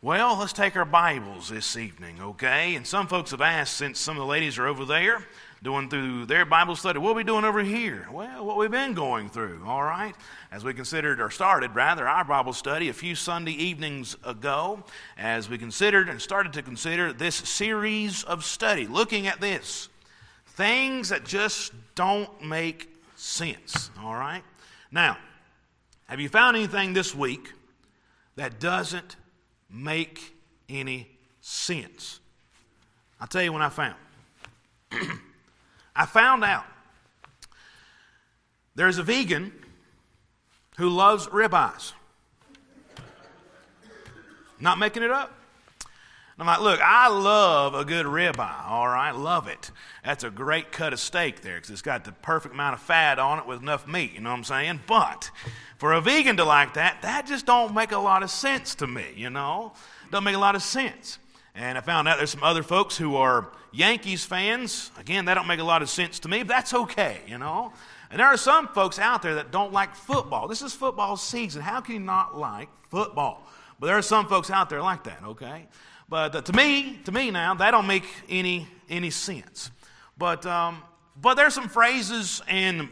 Well, 0.00 0.38
let's 0.38 0.52
take 0.52 0.76
our 0.76 0.84
Bibles 0.84 1.48
this 1.48 1.76
evening, 1.76 2.20
okay? 2.20 2.76
And 2.76 2.86
some 2.86 3.08
folks 3.08 3.32
have 3.32 3.40
asked, 3.40 3.76
since 3.76 3.98
some 3.98 4.16
of 4.16 4.20
the 4.20 4.26
ladies 4.26 4.56
are 4.56 4.68
over 4.68 4.84
there 4.84 5.26
doing 5.60 5.90
through 5.90 6.26
their 6.26 6.44
Bible 6.44 6.76
study, 6.76 7.00
what 7.00 7.10
are 7.10 7.14
we 7.14 7.24
doing 7.24 7.44
over 7.44 7.64
here? 7.64 8.06
Well, 8.12 8.46
what 8.46 8.56
we've 8.56 8.70
been 8.70 8.94
going 8.94 9.28
through, 9.28 9.60
all 9.66 9.82
right? 9.82 10.14
As 10.52 10.62
we 10.62 10.72
considered, 10.72 11.20
or 11.20 11.30
started 11.30 11.74
rather, 11.74 12.06
our 12.06 12.22
Bible 12.24 12.52
study 12.52 12.90
a 12.90 12.92
few 12.92 13.16
Sunday 13.16 13.50
evenings 13.50 14.14
ago, 14.24 14.84
as 15.16 15.48
we 15.50 15.58
considered 15.58 16.08
and 16.08 16.22
started 16.22 16.52
to 16.52 16.62
consider 16.62 17.12
this 17.12 17.34
series 17.34 18.22
of 18.22 18.44
study, 18.44 18.86
looking 18.86 19.26
at 19.26 19.40
this 19.40 19.88
things 20.46 21.08
that 21.08 21.24
just 21.24 21.72
don't 21.96 22.44
make 22.44 22.88
sense, 23.16 23.90
all 24.00 24.14
right? 24.14 24.44
Now, 24.92 25.18
have 26.06 26.20
you 26.20 26.28
found 26.28 26.56
anything 26.56 26.92
this 26.92 27.16
week 27.16 27.52
that 28.36 28.60
doesn't 28.60 29.16
make 29.70 30.34
any 30.68 31.08
sense. 31.40 32.20
I'll 33.20 33.26
tell 33.26 33.42
you 33.42 33.52
what 33.52 33.62
I 33.62 33.68
found. 33.68 33.96
I 35.96 36.06
found 36.06 36.44
out 36.44 36.64
there's 38.74 38.98
a 38.98 39.02
vegan 39.02 39.52
who 40.76 40.88
loves 40.88 41.26
ribeyes. 41.26 41.92
Not 44.60 44.78
making 44.78 45.02
it 45.02 45.10
up. 45.10 45.34
I'm 46.40 46.46
like, 46.46 46.60
look, 46.60 46.80
I 46.80 47.08
love 47.08 47.74
a 47.74 47.84
good 47.84 48.06
ribeye, 48.06 48.68
all 48.68 48.86
right? 48.86 49.10
Love 49.10 49.48
it. 49.48 49.72
That's 50.04 50.22
a 50.22 50.30
great 50.30 50.70
cut 50.70 50.92
of 50.92 51.00
steak 51.00 51.40
there 51.40 51.56
because 51.56 51.70
it's 51.70 51.82
got 51.82 52.04
the 52.04 52.12
perfect 52.12 52.54
amount 52.54 52.74
of 52.74 52.80
fat 52.80 53.18
on 53.18 53.40
it 53.40 53.46
with 53.46 53.60
enough 53.60 53.88
meat, 53.88 54.12
you 54.12 54.20
know 54.20 54.30
what 54.30 54.36
I'm 54.36 54.44
saying? 54.44 54.80
But 54.86 55.32
for 55.78 55.92
a 55.92 56.00
vegan 56.00 56.36
to 56.36 56.44
like 56.44 56.74
that, 56.74 57.02
that 57.02 57.26
just 57.26 57.46
don't 57.46 57.74
make 57.74 57.92
a 57.92 57.98
lot 57.98 58.22
of 58.22 58.30
sense 58.30 58.74
to 58.76 58.86
me, 58.86 59.06
you 59.16 59.30
know? 59.30 59.72
Don't 60.10 60.24
make 60.24 60.34
a 60.34 60.38
lot 60.38 60.54
of 60.54 60.62
sense. 60.62 61.18
And 61.54 61.78
I 61.78 61.80
found 61.80 62.08
out 62.08 62.18
there's 62.18 62.30
some 62.30 62.42
other 62.42 62.62
folks 62.62 62.96
who 62.96 63.16
are 63.16 63.48
Yankees 63.72 64.24
fans. 64.24 64.90
Again, 64.98 65.24
that 65.26 65.34
don't 65.34 65.46
make 65.46 65.60
a 65.60 65.64
lot 65.64 65.82
of 65.82 65.88
sense 65.88 66.18
to 66.20 66.28
me, 66.28 66.38
but 66.38 66.48
that's 66.48 66.74
okay, 66.74 67.20
you 67.26 67.38
know? 67.38 67.72
And 68.10 68.20
there 68.20 68.26
are 68.26 68.36
some 68.36 68.68
folks 68.68 68.98
out 68.98 69.22
there 69.22 69.36
that 69.36 69.50
don't 69.50 69.72
like 69.72 69.94
football. 69.94 70.48
This 70.48 70.62
is 70.62 70.72
football 70.72 71.16
season. 71.16 71.62
How 71.62 71.80
can 71.80 71.94
you 71.94 72.00
not 72.00 72.36
like 72.36 72.68
football? 72.90 73.46
But 73.78 73.86
there 73.86 73.98
are 73.98 74.02
some 74.02 74.26
folks 74.26 74.50
out 74.50 74.70
there 74.70 74.82
like 74.82 75.04
that, 75.04 75.22
okay? 75.24 75.66
But 76.08 76.34
uh, 76.34 76.40
to 76.40 76.52
me, 76.52 76.98
to 77.04 77.12
me 77.12 77.30
now, 77.30 77.54
that 77.54 77.70
don't 77.70 77.86
make 77.86 78.04
any 78.28 78.66
any 78.88 79.10
sense. 79.10 79.70
But 80.16 80.46
um, 80.46 80.82
but 81.20 81.34
there's 81.34 81.54
some 81.54 81.68
phrases 81.68 82.40
and 82.48 82.88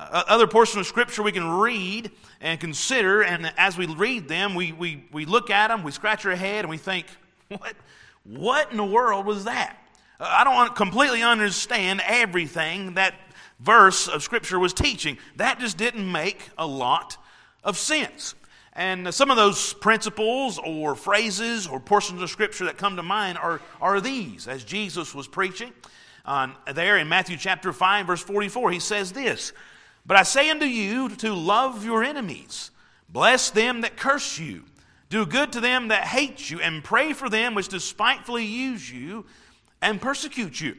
uh, 0.00 0.24
other 0.28 0.46
portions 0.46 0.80
of 0.80 0.86
scripture 0.86 1.22
we 1.22 1.32
can 1.32 1.48
read 1.48 2.10
and 2.40 2.58
consider, 2.58 3.22
and 3.22 3.52
as 3.58 3.76
we 3.76 3.86
read 3.86 4.28
them, 4.28 4.54
we, 4.54 4.72
we, 4.72 5.04
we 5.12 5.26
look 5.26 5.50
at 5.50 5.68
them, 5.68 5.82
we 5.82 5.92
scratch 5.92 6.24
our 6.24 6.34
head, 6.34 6.60
and 6.60 6.70
we 6.70 6.78
think, 6.78 7.06
what, 7.48 7.74
what 8.24 8.70
in 8.70 8.78
the 8.78 8.84
world 8.84 9.26
was 9.26 9.44
that? 9.44 9.76
Uh, 10.18 10.24
I 10.28 10.44
don't 10.44 10.74
completely 10.74 11.22
understand 11.22 12.00
everything 12.06 12.94
that 12.94 13.14
verse 13.58 14.08
of 14.08 14.22
scripture 14.22 14.58
was 14.58 14.72
teaching. 14.72 15.18
That 15.36 15.60
just 15.60 15.76
didn't 15.76 16.10
make 16.10 16.48
a 16.56 16.66
lot 16.66 17.18
of 17.62 17.76
sense. 17.76 18.34
And 18.72 19.12
some 19.12 19.30
of 19.30 19.36
those 19.36 19.74
principles 19.74 20.58
or 20.58 20.94
phrases 20.94 21.66
or 21.66 21.80
portions 21.80 22.22
of 22.22 22.30
Scripture 22.30 22.66
that 22.66 22.78
come 22.78 22.96
to 22.96 23.02
mind 23.02 23.36
are, 23.36 23.60
are 23.80 24.00
these. 24.00 24.46
As 24.46 24.62
Jesus 24.62 25.12
was 25.12 25.26
preaching 25.26 25.72
there 26.72 26.98
in 26.98 27.08
Matthew 27.08 27.36
chapter 27.36 27.72
5, 27.72 28.06
verse 28.06 28.22
44, 28.22 28.70
he 28.70 28.80
says 28.80 29.12
this 29.12 29.52
But 30.06 30.16
I 30.16 30.22
say 30.22 30.50
unto 30.50 30.66
you 30.66 31.08
to 31.16 31.32
love 31.34 31.84
your 31.84 32.02
enemies, 32.02 32.70
bless 33.08 33.50
them 33.50 33.82
that 33.82 33.96
curse 33.96 34.38
you, 34.38 34.64
do 35.08 35.26
good 35.26 35.52
to 35.52 35.60
them 35.60 35.88
that 35.88 36.04
hate 36.04 36.50
you, 36.50 36.60
and 36.60 36.82
pray 36.82 37.12
for 37.12 37.28
them 37.28 37.54
which 37.54 37.68
despitefully 37.68 38.44
use 38.44 38.90
you 38.90 39.26
and 39.82 40.00
persecute 40.00 40.60
you. 40.60 40.76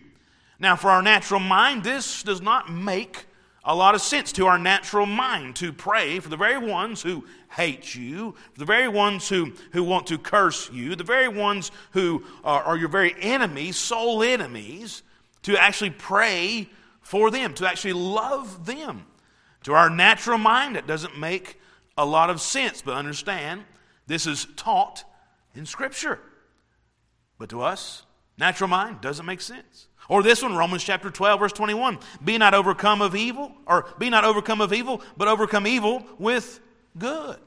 Now, 0.60 0.76
for 0.76 0.90
our 0.90 1.02
natural 1.02 1.40
mind, 1.40 1.84
this 1.84 2.24
does 2.24 2.42
not 2.42 2.72
make 2.72 3.26
a 3.64 3.76
lot 3.76 3.94
of 3.94 4.02
sense 4.02 4.32
to 4.34 4.48
our 4.48 4.58
natural 4.58 5.06
mind 5.06 5.56
to 5.58 5.72
pray 5.72 6.20
for 6.20 6.30
the 6.30 6.38
very 6.38 6.58
ones 6.58 7.02
who 7.02 7.26
hate 7.52 7.94
you, 7.94 8.36
the 8.58 8.66
very 8.66 8.88
ones 8.88 9.30
who, 9.30 9.52
who 9.72 9.84
want 9.84 10.08
to 10.08 10.18
curse 10.18 10.72
you, 10.72 10.96
the 10.96 11.04
very 11.04 11.28
ones 11.28 11.72
who 11.92 12.24
are, 12.44 12.64
are 12.64 12.78
your 12.78 12.90
very 12.90 13.16
enemies, 13.20 13.78
soul 13.78 14.24
enemies, 14.24 15.04
to 15.44 15.58
actually 15.58 15.92
pray 15.92 16.68
for 17.02 17.30
them, 17.30 17.54
to 17.56 17.68
actually 17.68 17.94
love 17.94 18.66
them. 18.66 19.06
To 19.64 19.74
our 19.74 19.90
natural 19.90 20.38
mind, 20.38 20.76
it 20.76 20.88
doesn't 20.88 21.20
make 21.20 21.60
a 21.98 22.06
lot 22.06 22.30
of 22.30 22.42
sense, 22.42 22.82
but 22.82 22.96
understand 22.96 23.64
this 24.08 24.26
is 24.26 24.48
taught 24.56 25.04
in 25.56 25.66
Scripture. 25.66 26.20
But 27.38 27.50
to 27.50 27.62
us, 27.62 28.04
natural 28.38 28.70
mind 28.70 29.02
doesn't 29.02 29.26
make 29.26 29.42
sense. 29.42 29.88
Or 30.10 30.24
this 30.24 30.42
one, 30.42 30.56
Romans 30.56 30.84
chapter 30.84 31.10
12, 31.10 31.40
verse 31.40 31.54
21. 31.54 32.00
Be 32.24 32.38
not 32.38 32.54
overcome 32.54 33.02
of 33.02 33.16
evil, 33.16 33.54
or 33.68 33.88
be 34.00 34.10
not 34.10 34.26
overcome 34.26 34.62
of 34.62 34.74
evil, 34.74 35.02
but 35.16 35.28
overcome 35.28 35.68
evil 35.68 36.06
with 36.18 36.60
good. 36.98 37.38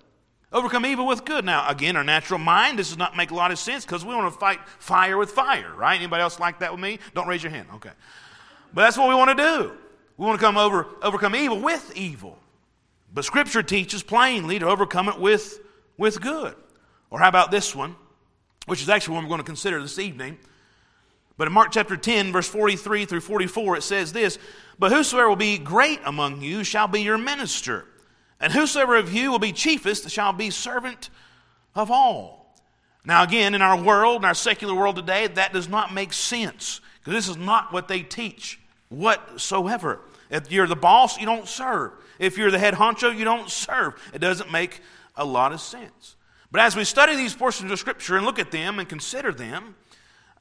Overcome 0.52 0.86
evil 0.86 1.06
with 1.06 1.24
good. 1.24 1.44
Now, 1.44 1.68
again, 1.68 1.96
our 1.96 2.04
natural 2.04 2.38
mind, 2.38 2.78
this 2.78 2.88
does 2.88 2.98
not 2.98 3.16
make 3.16 3.32
a 3.32 3.34
lot 3.34 3.50
of 3.50 3.58
sense 3.58 3.84
because 3.84 4.04
we 4.04 4.14
want 4.14 4.32
to 4.32 4.38
fight 4.38 4.60
fire 4.78 5.18
with 5.18 5.30
fire, 5.30 5.74
right? 5.74 5.96
Anybody 5.96 6.22
else 6.22 6.38
like 6.38 6.60
that 6.60 6.70
with 6.70 6.80
me? 6.80 7.00
Don't 7.12 7.26
raise 7.26 7.42
your 7.42 7.50
hand. 7.50 7.68
Okay. 7.74 7.90
But 8.72 8.82
that's 8.82 8.96
what 8.96 9.08
we 9.08 9.14
want 9.16 9.36
to 9.36 9.44
do. 9.44 9.72
We 10.16 10.26
want 10.26 10.38
to 10.38 10.44
come 10.44 10.56
over, 10.56 10.86
overcome 11.02 11.34
evil 11.34 11.60
with 11.60 11.96
evil. 11.96 12.38
But 13.12 13.24
Scripture 13.24 13.62
teaches 13.62 14.02
plainly 14.02 14.58
to 14.58 14.66
overcome 14.66 15.08
it 15.08 15.18
with, 15.18 15.60
with 15.96 16.20
good. 16.20 16.54
Or 17.10 17.18
how 17.18 17.28
about 17.28 17.50
this 17.50 17.74
one, 17.74 17.96
which 18.66 18.82
is 18.82 18.88
actually 18.88 19.14
one 19.14 19.24
we're 19.24 19.28
going 19.28 19.40
to 19.40 19.44
consider 19.44 19.80
this 19.80 19.98
evening. 19.98 20.38
But 21.36 21.48
in 21.48 21.52
Mark 21.52 21.72
chapter 21.72 21.96
10, 21.96 22.32
verse 22.32 22.48
43 22.48 23.06
through 23.06 23.20
44, 23.20 23.76
it 23.76 23.82
says 23.82 24.12
this 24.12 24.38
But 24.78 24.92
whosoever 24.92 25.28
will 25.28 25.36
be 25.36 25.58
great 25.58 26.00
among 26.04 26.42
you 26.42 26.64
shall 26.64 26.86
be 26.86 27.02
your 27.02 27.18
minister, 27.18 27.86
and 28.40 28.52
whosoever 28.52 28.96
of 28.96 29.12
you 29.12 29.30
will 29.30 29.40
be 29.40 29.52
chiefest 29.52 30.08
shall 30.10 30.32
be 30.32 30.50
servant 30.50 31.10
of 31.74 31.90
all. 31.90 32.56
Now, 33.04 33.22
again, 33.22 33.54
in 33.54 33.62
our 33.62 33.80
world, 33.80 34.22
in 34.22 34.24
our 34.24 34.34
secular 34.34 34.74
world 34.74 34.96
today, 34.96 35.26
that 35.26 35.52
does 35.52 35.68
not 35.68 35.92
make 35.92 36.12
sense 36.12 36.80
because 36.98 37.12
this 37.12 37.28
is 37.28 37.36
not 37.36 37.72
what 37.72 37.88
they 37.88 38.02
teach 38.02 38.58
whatsoever. 38.88 40.00
If 40.30 40.50
you're 40.50 40.66
the 40.66 40.76
boss, 40.76 41.18
you 41.18 41.26
don't 41.26 41.48
serve. 41.48 41.92
If 42.18 42.38
you're 42.38 42.50
the 42.50 42.58
head 42.58 42.74
honcho, 42.74 43.16
you 43.16 43.24
don't 43.24 43.50
serve. 43.50 43.94
It 44.12 44.18
doesn't 44.18 44.50
make 44.50 44.80
a 45.16 45.24
lot 45.24 45.52
of 45.52 45.60
sense. 45.60 46.16
But 46.50 46.60
as 46.60 46.76
we 46.76 46.84
study 46.84 47.16
these 47.16 47.34
portions 47.34 47.70
of 47.70 47.78
Scripture 47.78 48.16
and 48.16 48.24
look 48.24 48.38
at 48.38 48.50
them 48.50 48.78
and 48.78 48.88
consider 48.88 49.32
them, 49.32 49.74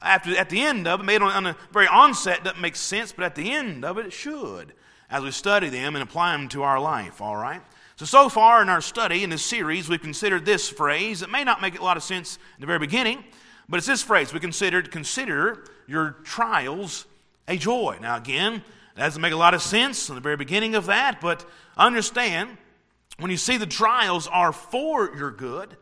after, 0.00 0.36
at 0.36 0.50
the 0.50 0.60
end 0.60 0.86
of 0.86 1.00
it, 1.00 1.04
made 1.04 1.22
on, 1.22 1.32
on 1.32 1.44
the 1.44 1.56
very 1.72 1.88
onset 1.88 2.44
doesn't 2.44 2.60
make 2.60 2.76
sense, 2.76 3.12
but 3.12 3.24
at 3.24 3.34
the 3.34 3.50
end 3.50 3.84
of 3.84 3.98
it, 3.98 4.06
it 4.06 4.12
should 4.12 4.74
as 5.10 5.22
we 5.22 5.30
study 5.30 5.68
them 5.68 5.94
and 5.94 6.02
apply 6.02 6.32
them 6.32 6.48
to 6.48 6.62
our 6.62 6.80
life, 6.80 7.20
all 7.20 7.36
right? 7.36 7.62
So, 7.96 8.04
so 8.04 8.28
far 8.28 8.62
in 8.62 8.68
our 8.68 8.80
study 8.80 9.22
in 9.22 9.30
this 9.30 9.44
series, 9.44 9.88
we've 9.88 10.02
considered 10.02 10.44
this 10.44 10.68
phrase. 10.68 11.22
It 11.22 11.30
may 11.30 11.44
not 11.44 11.62
make 11.62 11.78
a 11.78 11.84
lot 11.84 11.96
of 11.96 12.02
sense 12.02 12.36
in 12.56 12.60
the 12.60 12.66
very 12.66 12.80
beginning, 12.80 13.22
but 13.68 13.76
it's 13.76 13.86
this 13.86 14.02
phrase 14.02 14.32
we 14.32 14.40
considered 14.40 14.90
consider 14.90 15.64
your 15.86 16.16
trials 16.24 17.06
a 17.48 17.56
joy. 17.56 17.98
Now, 18.00 18.16
again, 18.16 18.62
that 18.96 19.04
doesn't 19.04 19.22
make 19.22 19.32
a 19.32 19.36
lot 19.36 19.54
of 19.54 19.62
sense 19.62 20.08
in 20.08 20.14
the 20.14 20.20
very 20.20 20.36
beginning 20.36 20.74
of 20.74 20.86
that, 20.86 21.20
but 21.20 21.44
understand 21.76 22.56
when 23.18 23.30
you 23.30 23.36
see 23.36 23.56
the 23.56 23.66
trials 23.66 24.26
are 24.28 24.52
for 24.52 25.14
your 25.16 25.30
good, 25.30 25.76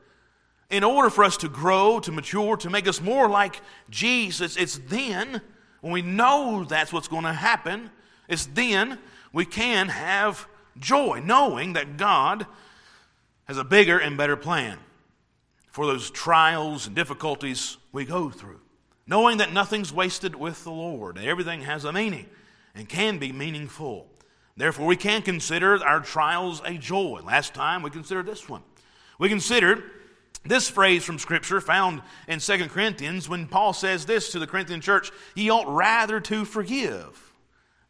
in 0.71 0.85
order 0.85 1.11
for 1.11 1.23
us 1.23 1.37
to 1.39 1.49
grow, 1.49 2.01
to 2.01 2.11
mature, 2.11 2.57
to 2.57 2.71
make 2.71 2.89
us 2.89 3.01
more 3.01 3.29
like 3.29 3.61
Jesus, 3.91 4.57
it's 4.57 4.79
then, 4.79 5.43
when 5.83 5.93
we 5.93 6.01
know 6.01 6.65
that's 6.65 6.93
what's 6.93 7.09
going 7.09 7.25
to 7.25 7.33
happen, 7.33 7.91
it's 8.27 8.47
then 8.47 8.99
we 9.35 9.45
can 9.45 9.89
have 9.89 10.49
joy, 10.79 11.21
knowing 11.23 11.75
that 11.75 11.99
God 11.99 12.47
has 13.45 13.59
a 13.59 13.65
bigger 13.65 13.99
and 13.99 14.17
better 14.17 14.37
plan 14.37 14.79
for 15.71 15.85
those 15.85 16.11
trials 16.11 16.87
and 16.87 16.97
difficulties 16.97 17.77
we 17.93 18.07
go 18.07 18.31
through. 18.31 18.62
Knowing 19.07 19.39
that 19.39 19.53
nothing's 19.53 19.93
wasted 19.93 20.35
with 20.35 20.63
the 20.65 20.71
Lord, 20.71 21.17
and 21.17 21.27
everything 21.27 21.63
has 21.63 21.85
a 21.85 21.93
meaning 21.93 22.27
and 22.75 22.89
can 22.89 23.19
be 23.19 23.33
meaningful. 23.33 24.07
Therefore, 24.57 24.87
we 24.87 24.97
can 24.97 25.23
consider 25.23 25.83
our 25.85 26.01
trials 26.01 26.63
a 26.65 26.75
joy. 26.75 27.21
Last 27.25 27.55
time 27.55 27.83
we 27.83 27.91
considered 27.91 28.27
this 28.27 28.49
one. 28.49 28.63
We 29.19 29.29
considered 29.29 29.83
this 30.45 30.69
phrase 30.69 31.05
from 31.05 31.19
Scripture 31.19 31.61
found 31.61 32.03
in 32.29 32.39
2 32.39 32.69
Corinthians 32.69 33.29
when 33.29 33.47
Paul 33.47 33.73
says 33.73 34.07
this 34.07 34.33
to 34.33 34.39
the 34.39 34.47
Corinthian 34.47 34.81
church, 34.81 35.11
ye 35.35 35.51
ought 35.51 35.73
rather 35.73 36.21
to 36.21 36.45
forgive. 36.45 37.33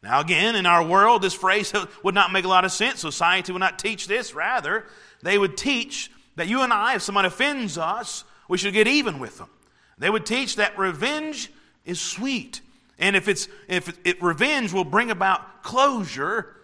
Now, 0.03 0.19
again, 0.19 0.55
in 0.55 0.65
our 0.65 0.85
world, 0.85 1.21
this 1.21 1.33
phrase 1.33 1.73
would 2.03 2.15
not 2.15 2.31
make 2.31 2.45
a 2.45 2.49
lot 2.49 2.65
of 2.65 2.71
sense. 2.71 2.99
Society 2.99 3.51
would 3.51 3.59
not 3.59 3.79
teach 3.79 4.07
this. 4.07 4.33
Rather, 4.33 4.85
they 5.21 5.37
would 5.37 5.57
teach 5.57 6.11
that 6.35 6.47
you 6.47 6.61
and 6.61 6.73
I, 6.73 6.95
if 6.95 7.01
someone 7.01 7.25
offends 7.25 7.77
us, 7.77 8.23
we 8.47 8.57
should 8.57 8.73
get 8.73 8.87
even 8.87 9.19
with 9.19 9.37
them. 9.37 9.49
They 9.97 10.09
would 10.09 10.25
teach 10.25 10.55
that 10.55 10.77
revenge 10.77 11.51
is 11.85 11.99
sweet. 11.99 12.61
And 12.99 13.15
if, 13.15 13.27
it's, 13.27 13.47
if 13.67 13.89
it, 13.89 13.95
it, 14.03 14.23
revenge 14.23 14.73
will 14.73 14.85
bring 14.85 15.11
about 15.11 15.63
closure 15.63 16.55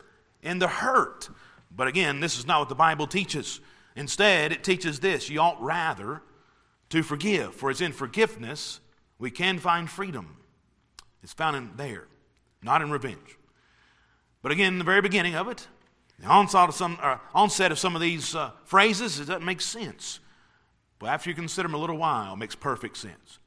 in 0.42 0.60
the 0.60 0.68
hurt. 0.68 1.30
But 1.76 1.88
again, 1.88 2.20
this 2.20 2.38
is 2.38 2.46
not 2.46 2.60
what 2.60 2.70
the 2.70 2.76
Bible 2.76 3.08
teaches. 3.08 3.60
Instead, 3.96 4.52
it 4.52 4.64
teaches 4.64 5.00
this 5.00 5.30
you 5.30 5.40
ought 5.40 5.62
rather 5.62 6.22
to 6.90 7.04
forgive, 7.04 7.54
for 7.54 7.70
it's 7.70 7.82
in 7.82 7.92
forgiveness 7.92 8.80
we 9.18 9.30
can 9.30 9.60
find 9.60 9.90
freedom. 9.90 10.38
It's 11.22 11.34
found 11.34 11.56
in 11.56 11.72
there, 11.76 12.08
not 12.64 12.82
in 12.82 12.92
revenge. 12.92 13.38
But 14.42 14.52
again, 14.52 14.74
in 14.74 14.80
the 14.80 14.86
very 14.86 15.02
beginning 15.02 15.36
of 15.36 15.50
it, 15.50 15.68
the 16.18 16.28
onset 16.28 16.70
of 16.70 16.76
some, 16.76 16.98
uh, 17.02 17.18
onset 17.34 17.72
of 17.72 17.80
some 17.80 17.96
of 17.96 18.02
these 18.02 18.36
uh, 18.36 18.52
phrases, 18.66 19.20
it 19.20 19.26
doesn't 19.26 19.46
make 19.46 19.62
sense. 19.62 20.20
But 21.00 21.08
after 21.08 21.30
you 21.30 21.36
consider 21.36 21.68
them 21.68 21.76
a 21.76 21.78
little 21.78 21.98
while, 21.98 22.34
it 22.34 22.38
makes 22.38 22.56
perfect 22.56 22.98
sense. 22.98 23.40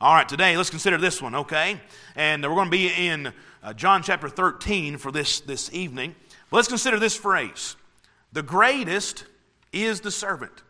All 0.00 0.14
right, 0.14 0.28
today 0.28 0.56
let's 0.56 0.70
consider 0.70 0.96
this 0.96 1.20
one, 1.20 1.34
okay? 1.34 1.80
And 2.16 2.42
we're 2.42 2.54
going 2.54 2.66
to 2.66 2.70
be 2.70 2.88
in 2.88 3.32
uh, 3.62 3.74
John 3.74 4.02
chapter 4.02 4.28
13 4.28 4.96
for 4.96 5.12
this, 5.12 5.40
this 5.40 5.72
evening. 5.72 6.14
But 6.50 6.56
let's 6.56 6.68
consider 6.68 6.98
this 6.98 7.16
phrase 7.16 7.76
The 8.32 8.42
greatest 8.42 9.24
is 9.72 10.00
the 10.00 10.10
servant. 10.10 10.62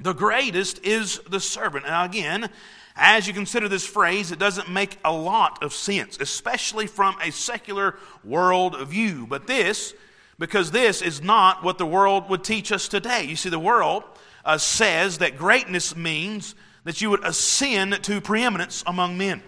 The 0.00 0.12
greatest 0.12 0.84
is 0.84 1.18
the 1.28 1.40
servant. 1.40 1.86
Now, 1.86 2.04
again, 2.04 2.50
as 2.94 3.26
you 3.26 3.32
consider 3.32 3.68
this 3.68 3.86
phrase, 3.86 4.30
it 4.30 4.38
doesn't 4.38 4.70
make 4.70 4.98
a 5.04 5.12
lot 5.12 5.62
of 5.62 5.72
sense, 5.72 6.18
especially 6.20 6.86
from 6.86 7.16
a 7.20 7.32
secular 7.32 7.96
world 8.22 8.78
view. 8.86 9.26
But 9.28 9.46
this, 9.46 9.94
because 10.38 10.70
this 10.70 11.02
is 11.02 11.22
not 11.22 11.64
what 11.64 11.78
the 11.78 11.86
world 11.86 12.28
would 12.28 12.44
teach 12.44 12.70
us 12.70 12.86
today. 12.86 13.24
You 13.24 13.36
see, 13.36 13.48
the 13.48 13.58
world 13.58 14.04
uh, 14.44 14.58
says 14.58 15.18
that 15.18 15.36
greatness 15.36 15.96
means 15.96 16.54
that 16.84 17.00
you 17.00 17.10
would 17.10 17.24
ascend 17.24 18.02
to 18.04 18.20
preeminence 18.20 18.82
among 18.86 19.16
men. 19.16 19.42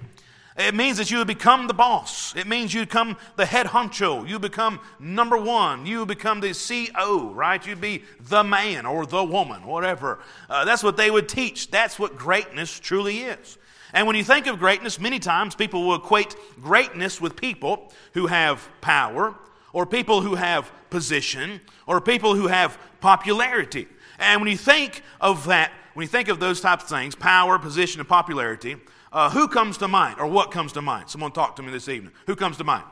It 0.56 0.75
means 0.75 0.99
that 0.99 1.11
you 1.11 1.19
would 1.19 1.26
become 1.26 1.67
the 1.67 1.75
boss. 1.75 2.35
It 2.37 2.46
means 2.46 2.73
you 2.73 2.82
become 2.82 3.17
the 3.35 3.44
head 3.44 3.67
honcho. 3.67 4.29
You 4.29 4.38
become 4.38 4.79
number 5.00 5.37
one. 5.37 5.85
You 5.85 6.06
become 6.06 6.38
the 6.38 6.50
CEO, 6.50 7.35
right? 7.35 7.64
You'd 7.67 7.81
be 7.81 8.05
the 8.20 8.44
man 8.44 8.87
or 8.87 9.05
the 9.05 9.25
woman, 9.25 9.67
whatever. 9.67 10.20
Uh, 10.49 10.64
that's 10.64 10.85
what 10.85 10.96
they 10.96 11.11
would 11.11 11.29
teach. 11.29 11.73
That's 11.73 11.99
what 11.99 12.17
greatness 12.17 12.79
truly 12.79 13.23
is. 13.23 13.58
And 13.93 14.06
when 14.06 14.14
you 14.14 14.23
think 14.23 14.46
of 14.46 14.61
greatness, 14.61 15.00
many 15.00 15.19
times 15.19 15.56
people 15.56 15.88
will 15.88 15.96
equate 15.96 16.37
greatness 16.62 17.20
with 17.20 17.35
people 17.35 17.93
who 18.12 18.29
have 18.29 18.69
power, 18.81 19.35
or 19.73 19.87
people 19.87 20.20
who 20.20 20.37
have 20.37 20.70
position, 20.88 21.61
or 21.88 22.00
people 22.00 22.37
who 22.37 22.46
have 22.46 22.79
popularity. 23.00 23.88
And 24.24 24.40
when 24.40 24.50
you 24.50 24.56
think 24.56 25.02
of 25.20 25.46
that, 25.46 25.70
when 25.92 26.04
you 26.04 26.08
think 26.08 26.28
of 26.28 26.40
those 26.40 26.60
types 26.60 26.84
of 26.84 26.88
things, 26.88 27.14
power, 27.14 27.58
position, 27.58 28.00
and 28.00 28.08
popularity, 28.08 28.76
uh, 29.12 29.30
who 29.30 29.46
comes 29.46 29.78
to 29.78 29.86
mind 29.86 30.18
or 30.18 30.26
what 30.26 30.50
comes 30.50 30.72
to 30.72 30.82
mind? 30.82 31.08
Someone 31.08 31.30
talk 31.30 31.56
to 31.56 31.62
me 31.62 31.70
this 31.70 31.88
evening. 31.88 32.12
Who 32.26 32.34
comes 32.34 32.56
to 32.56 32.64
mind? 32.64 32.84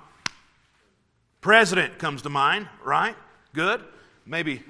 President 1.40 1.98
comes 1.98 2.22
to 2.22 2.30
mind, 2.30 2.68
right? 2.84 3.16
Good. 3.54 3.82
Maybe 4.24 4.62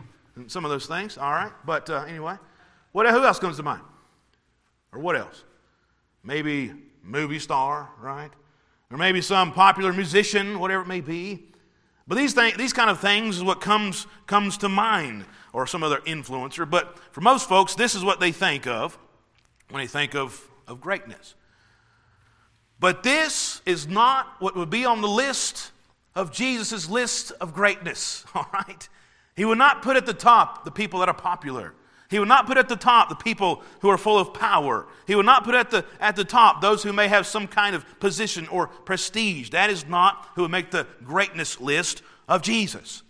some 0.47 0.65
of 0.65 0.71
those 0.71 0.87
things, 0.87 1.19
all 1.19 1.33
right. 1.33 1.53
But 1.67 1.91
uh, 1.91 2.05
anyway, 2.09 2.37
what, 2.93 3.07
who 3.11 3.23
else 3.23 3.39
comes 3.39 3.57
to 3.59 3.63
mind? 3.63 3.83
Or 4.93 5.01
what 5.01 5.17
else? 5.17 5.45
Maybe 6.23 6.73
movie 7.03 7.39
star, 7.39 7.91
right? 8.01 8.31
Or 8.91 8.97
maybe 8.97 9.21
some 9.21 9.53
popular 9.53 9.93
musician, 9.93 10.59
whatever 10.59 10.83
it 10.83 10.89
may 10.89 11.01
be. 11.01 11.52
But 12.07 12.19
these, 12.19 12.35
these 12.35 12.73
kind 12.73 12.91
of 12.91 13.01
things 13.01 13.37
is 13.37 13.45
what 13.45 13.61
comes, 13.61 14.07
comes 14.27 14.59
to 14.59 14.69
mind, 14.69 15.25
or 15.53 15.67
some 15.67 15.83
other 15.83 15.99
influencer. 15.99 16.69
But 16.69 16.99
for 17.13 17.21
most 17.21 17.49
folks, 17.49 17.75
this 17.75 17.95
is 17.95 18.05
what 18.05 18.21
they 18.21 18.33
think 18.33 18.67
of 18.67 18.99
when 19.71 19.83
they 19.83 19.87
think 19.87 20.15
of, 20.15 20.41
of 20.67 20.81
greatness. 20.81 21.35
But 22.81 23.03
this 23.03 23.63
is 23.65 23.87
not 23.87 24.27
what 24.41 24.57
would 24.57 24.71
be 24.71 24.85
on 24.85 25.01
the 25.01 25.09
list 25.09 25.71
of 26.15 26.33
Jesus' 26.33 26.91
list 26.91 27.33
of 27.41 27.55
greatness, 27.55 28.25
all 28.35 28.49
right? 28.53 28.89
He 29.37 29.45
would 29.45 29.59
not 29.59 29.83
put 29.83 29.97
at 29.97 30.05
the 30.05 30.15
top 30.15 30.65
the 30.65 30.71
people 30.71 31.01
that 31.01 31.09
are 31.09 31.15
popular. 31.15 31.75
He 32.13 32.19
would 32.19 32.29
not 32.29 32.47
put 32.47 32.59
at 32.59 32.69
the 32.69 32.77
top 32.77 33.09
the 33.09 33.15
people 33.15 33.63
who 33.81 33.89
are 33.89 33.97
full 33.97 34.19
of 34.19 34.35
power. 34.35 34.87
He 35.07 35.15
would 35.15 35.25
not 35.25 35.45
put 35.45 35.55
at 35.55 35.71
the, 35.71 35.83
at 35.99 36.15
the 36.15 36.27
top 36.27 36.61
those 36.61 36.83
who 36.83 36.93
may 36.93 37.09
have 37.09 37.27
some 37.27 37.49
kind 37.49 37.75
of 37.75 37.87
position 38.01 38.47
or 38.49 38.67
prestige. 38.67 39.49
That 39.49 39.71
is 39.71 39.87
not 39.87 40.29
who 40.35 40.43
would 40.43 40.51
make 40.51 40.71
the 40.71 40.87
greatness 41.03 41.59
list 41.59 42.03
of 42.29 42.43
Jesus. 42.43 43.03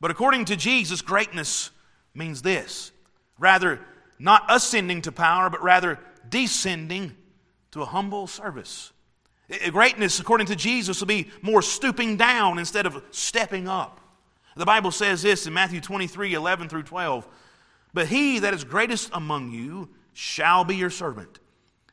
But 0.00 0.10
according 0.10 0.46
to 0.46 0.56
Jesus, 0.56 1.02
greatness 1.02 1.70
means 2.14 2.40
this 2.40 2.92
rather, 3.38 3.78
not 4.18 4.46
ascending 4.48 5.02
to 5.02 5.12
power, 5.12 5.50
but 5.50 5.62
rather 5.62 5.98
descending 6.30 7.14
to 7.72 7.82
a 7.82 7.86
humble 7.86 8.26
service. 8.26 8.90
Greatness, 9.70 10.18
according 10.18 10.46
to 10.46 10.56
Jesus, 10.56 11.00
will 11.00 11.08
be 11.08 11.30
more 11.42 11.60
stooping 11.60 12.16
down 12.16 12.58
instead 12.58 12.86
of 12.86 13.02
stepping 13.10 13.68
up. 13.68 14.00
The 14.56 14.64
Bible 14.64 14.92
says 14.92 15.20
this 15.20 15.46
in 15.46 15.52
Matthew 15.52 15.82
23 15.82 16.32
11 16.32 16.70
through 16.70 16.84
12. 16.84 17.28
But 17.92 18.08
he 18.08 18.38
that 18.38 18.54
is 18.54 18.64
greatest 18.64 19.10
among 19.12 19.50
you 19.52 19.88
shall 20.12 20.64
be 20.64 20.76
your 20.76 20.90
servant. 20.90 21.40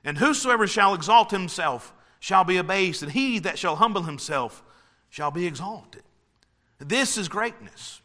And 0.03 0.17
whosoever 0.17 0.67
shall 0.67 0.94
exalt 0.94 1.31
himself 1.31 1.94
shall 2.19 2.44
be 2.44 2.57
abased, 2.57 3.03
and 3.03 3.11
he 3.11 3.39
that 3.39 3.59
shall 3.59 3.75
humble 3.75 4.03
himself 4.03 4.63
shall 5.09 5.31
be 5.31 5.45
exalted. 5.45 6.03
This 6.79 7.17
is 7.17 7.27
greatness. 7.27 8.01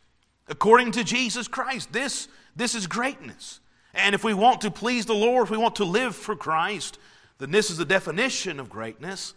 According 0.49 0.93
to 0.93 1.05
Jesus 1.05 1.49
Christ, 1.49 1.93
this, 1.93 2.29
this 2.57 2.75
is 2.75 2.87
greatness. 2.87 3.61
And 3.95 4.15
if 4.15 4.25
we 4.25 4.35
want 4.35 4.63
to 4.63 4.71
please 4.71 5.07
the 5.07 5.15
Lord, 5.15 5.45
if 5.45 5.51
we 5.51 5.59
want 5.59 5.77
to 5.77 5.85
live 5.85 6.17
for 6.17 6.35
Christ, 6.35 6.99
then 7.39 7.51
this 7.51 7.71
is 7.71 7.79
the 7.79 7.85
definition 7.85 8.59
of 8.59 8.71
greatness 8.71 9.35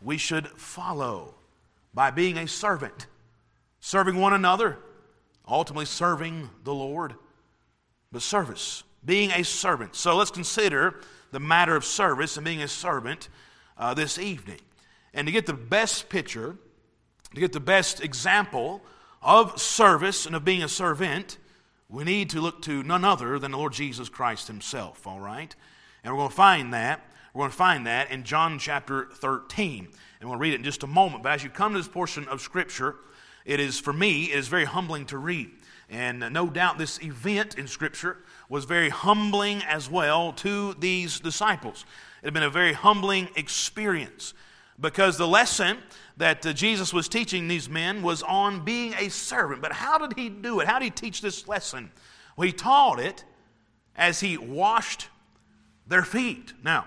we 0.00 0.16
should 0.16 0.46
follow 0.48 1.34
by 1.94 2.10
being 2.10 2.36
a 2.36 2.46
servant, 2.46 3.06
serving 3.80 4.16
one 4.16 4.32
another, 4.32 4.78
ultimately 5.48 5.86
serving 5.86 6.50
the 6.64 6.74
Lord, 6.74 7.14
but 8.12 8.22
service, 8.22 8.84
being 9.04 9.30
a 9.30 9.42
servant. 9.42 9.94
So 9.94 10.16
let's 10.16 10.30
consider 10.30 11.00
the 11.32 11.40
matter 11.40 11.76
of 11.76 11.84
service 11.84 12.36
and 12.36 12.44
being 12.44 12.62
a 12.62 12.68
servant 12.68 13.28
uh, 13.76 13.94
this 13.94 14.18
evening. 14.18 14.60
And 15.14 15.26
to 15.26 15.32
get 15.32 15.46
the 15.46 15.54
best 15.54 16.08
picture, 16.08 16.56
to 17.34 17.40
get 17.40 17.52
the 17.52 17.60
best 17.60 18.02
example 18.02 18.82
of 19.22 19.60
service 19.60 20.26
and 20.26 20.36
of 20.36 20.44
being 20.44 20.62
a 20.62 20.68
servant, 20.68 21.38
we 21.88 22.04
need 22.04 22.30
to 22.30 22.40
look 22.40 22.62
to 22.62 22.82
none 22.82 23.04
other 23.04 23.38
than 23.38 23.52
the 23.52 23.58
Lord 23.58 23.72
Jesus 23.72 24.08
Christ 24.08 24.46
Himself, 24.46 25.06
all 25.06 25.20
right? 25.20 25.54
And 26.02 26.12
we're 26.12 26.18
going 26.18 26.30
to 26.30 26.36
find 26.36 26.74
that 26.74 27.00
we're 27.36 27.42
going 27.42 27.50
to 27.50 27.56
find 27.58 27.86
that 27.86 28.10
in 28.10 28.24
John 28.24 28.58
chapter 28.58 29.08
13. 29.12 29.88
And 30.20 30.30
we'll 30.30 30.38
read 30.38 30.54
it 30.54 30.56
in 30.56 30.64
just 30.64 30.82
a 30.84 30.86
moment. 30.86 31.22
But 31.22 31.32
as 31.32 31.44
you 31.44 31.50
come 31.50 31.72
to 31.72 31.78
this 31.78 31.86
portion 31.86 32.26
of 32.28 32.40
Scripture, 32.40 32.96
it 33.44 33.60
is, 33.60 33.78
for 33.78 33.92
me, 33.92 34.32
it 34.32 34.38
is 34.38 34.48
very 34.48 34.64
humbling 34.64 35.04
to 35.06 35.18
read. 35.18 35.50
And 35.88 36.20
no 36.32 36.48
doubt 36.48 36.78
this 36.78 37.00
event 37.02 37.56
in 37.56 37.68
Scripture 37.68 38.18
was 38.48 38.64
very 38.64 38.88
humbling 38.88 39.62
as 39.62 39.88
well 39.88 40.32
to 40.32 40.74
these 40.74 41.20
disciples. 41.20 41.84
It 42.22 42.26
had 42.26 42.34
been 42.34 42.42
a 42.42 42.50
very 42.50 42.72
humbling 42.72 43.28
experience 43.36 44.34
because 44.80 45.16
the 45.16 45.28
lesson 45.28 45.78
that 46.16 46.44
uh, 46.44 46.52
Jesus 46.52 46.92
was 46.92 47.08
teaching 47.08 47.48
these 47.48 47.68
men 47.68 48.02
was 48.02 48.22
on 48.22 48.64
being 48.64 48.94
a 48.98 49.08
servant. 49.08 49.62
But 49.62 49.72
how 49.72 49.98
did 49.98 50.18
he 50.18 50.28
do 50.28 50.60
it? 50.60 50.66
How 50.66 50.78
did 50.78 50.86
he 50.86 50.90
teach 50.90 51.20
this 51.20 51.46
lesson? 51.46 51.90
Well, 52.36 52.46
he 52.46 52.52
taught 52.52 52.98
it 52.98 53.24
as 53.96 54.20
he 54.20 54.36
washed 54.36 55.08
their 55.86 56.02
feet. 56.02 56.52
Now, 56.62 56.86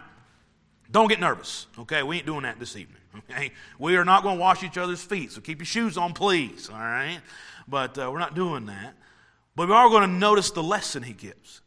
don't 0.92 1.08
get 1.08 1.20
nervous, 1.20 1.68
okay? 1.78 2.04
We 2.04 2.18
ain't 2.18 2.26
doing 2.26 2.44
that 2.44 2.60
this 2.60 2.76
evening, 2.76 3.02
okay? 3.32 3.52
We 3.78 3.96
are 3.98 4.06
not 4.06 4.24
going 4.24 4.38
to 4.38 4.42
wash 4.42 4.64
each 4.64 4.78
other's 4.78 5.04
feet, 5.04 5.32
so 5.32 5.42
keep 5.42 5.60
your 5.60 5.66
shoes 5.66 5.98
on, 5.98 6.14
please, 6.14 6.70
all 6.70 6.80
right? 6.80 7.22
But 7.70 7.98
uh, 7.98 8.10
we're 8.12 8.20
not 8.20 8.36
doing 8.36 8.66
that. 8.66 8.96
But 9.56 9.68
we 9.68 9.74
are 9.74 9.90
going 9.90 10.10
to 10.10 10.16
notice 10.16 10.52
the 10.52 10.64
lesson 10.64 11.04
he 11.04 11.14
gives. 11.14 11.62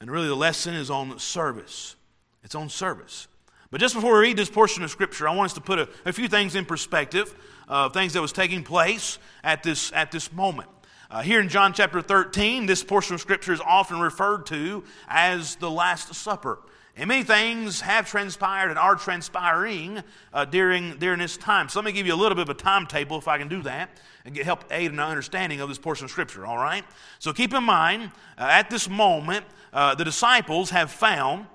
And 0.00 0.10
really, 0.10 0.28
the 0.28 0.34
lesson 0.34 0.74
is 0.74 0.90
on 0.90 1.18
service. 1.18 1.96
It's 2.42 2.54
on 2.54 2.68
service. 2.68 3.28
But 3.70 3.80
just 3.80 3.94
before 3.94 4.14
we 4.14 4.28
read 4.28 4.36
this 4.36 4.50
portion 4.50 4.84
of 4.84 4.90
Scripture, 4.90 5.28
I 5.28 5.34
want 5.34 5.46
us 5.46 5.52
to 5.54 5.60
put 5.60 5.78
a, 5.78 5.88
a 6.04 6.12
few 6.12 6.28
things 6.28 6.54
in 6.54 6.64
perspective 6.64 7.34
of 7.68 7.92
things 7.92 8.12
that 8.12 8.22
was 8.22 8.32
taking 8.32 8.62
place 8.62 9.18
at 9.42 9.62
this, 9.62 9.92
at 9.92 10.12
this 10.12 10.32
moment. 10.32 10.68
Uh, 11.10 11.22
here 11.22 11.40
in 11.40 11.48
John 11.48 11.72
chapter 11.72 12.02
13, 12.02 12.66
this 12.66 12.82
portion 12.82 13.14
of 13.14 13.20
Scripture 13.20 13.52
is 13.52 13.60
often 13.60 14.00
referred 14.00 14.46
to 14.46 14.84
as 15.08 15.56
the 15.56 15.70
Last 15.70 16.14
Supper. 16.14 16.58
And 16.98 17.08
many 17.08 17.24
things 17.24 17.82
have 17.82 18.08
transpired 18.08 18.70
and 18.70 18.78
are 18.78 18.96
transpiring 18.96 20.02
uh, 20.32 20.46
during, 20.46 20.96
during 20.96 21.18
this 21.18 21.36
time. 21.36 21.68
So 21.68 21.78
let 21.78 21.84
me 21.84 21.92
give 21.92 22.06
you 22.06 22.14
a 22.14 22.16
little 22.16 22.34
bit 22.34 22.42
of 22.42 22.48
a 22.48 22.54
timetable 22.54 23.18
if 23.18 23.28
I 23.28 23.36
can 23.36 23.48
do 23.48 23.62
that 23.62 23.90
and 24.24 24.34
get 24.34 24.46
help 24.46 24.64
aid 24.70 24.90
in 24.90 24.98
our 24.98 25.10
understanding 25.10 25.60
of 25.60 25.68
this 25.68 25.76
portion 25.78 26.06
of 26.06 26.10
Scripture, 26.10 26.46
all 26.46 26.56
right? 26.56 26.84
So 27.18 27.34
keep 27.34 27.52
in 27.52 27.64
mind, 27.64 28.12
uh, 28.38 28.44
at 28.44 28.70
this 28.70 28.88
moment, 28.88 29.44
uh, 29.74 29.94
the 29.94 30.04
disciples 30.04 30.70
have 30.70 30.90
found 30.90 31.46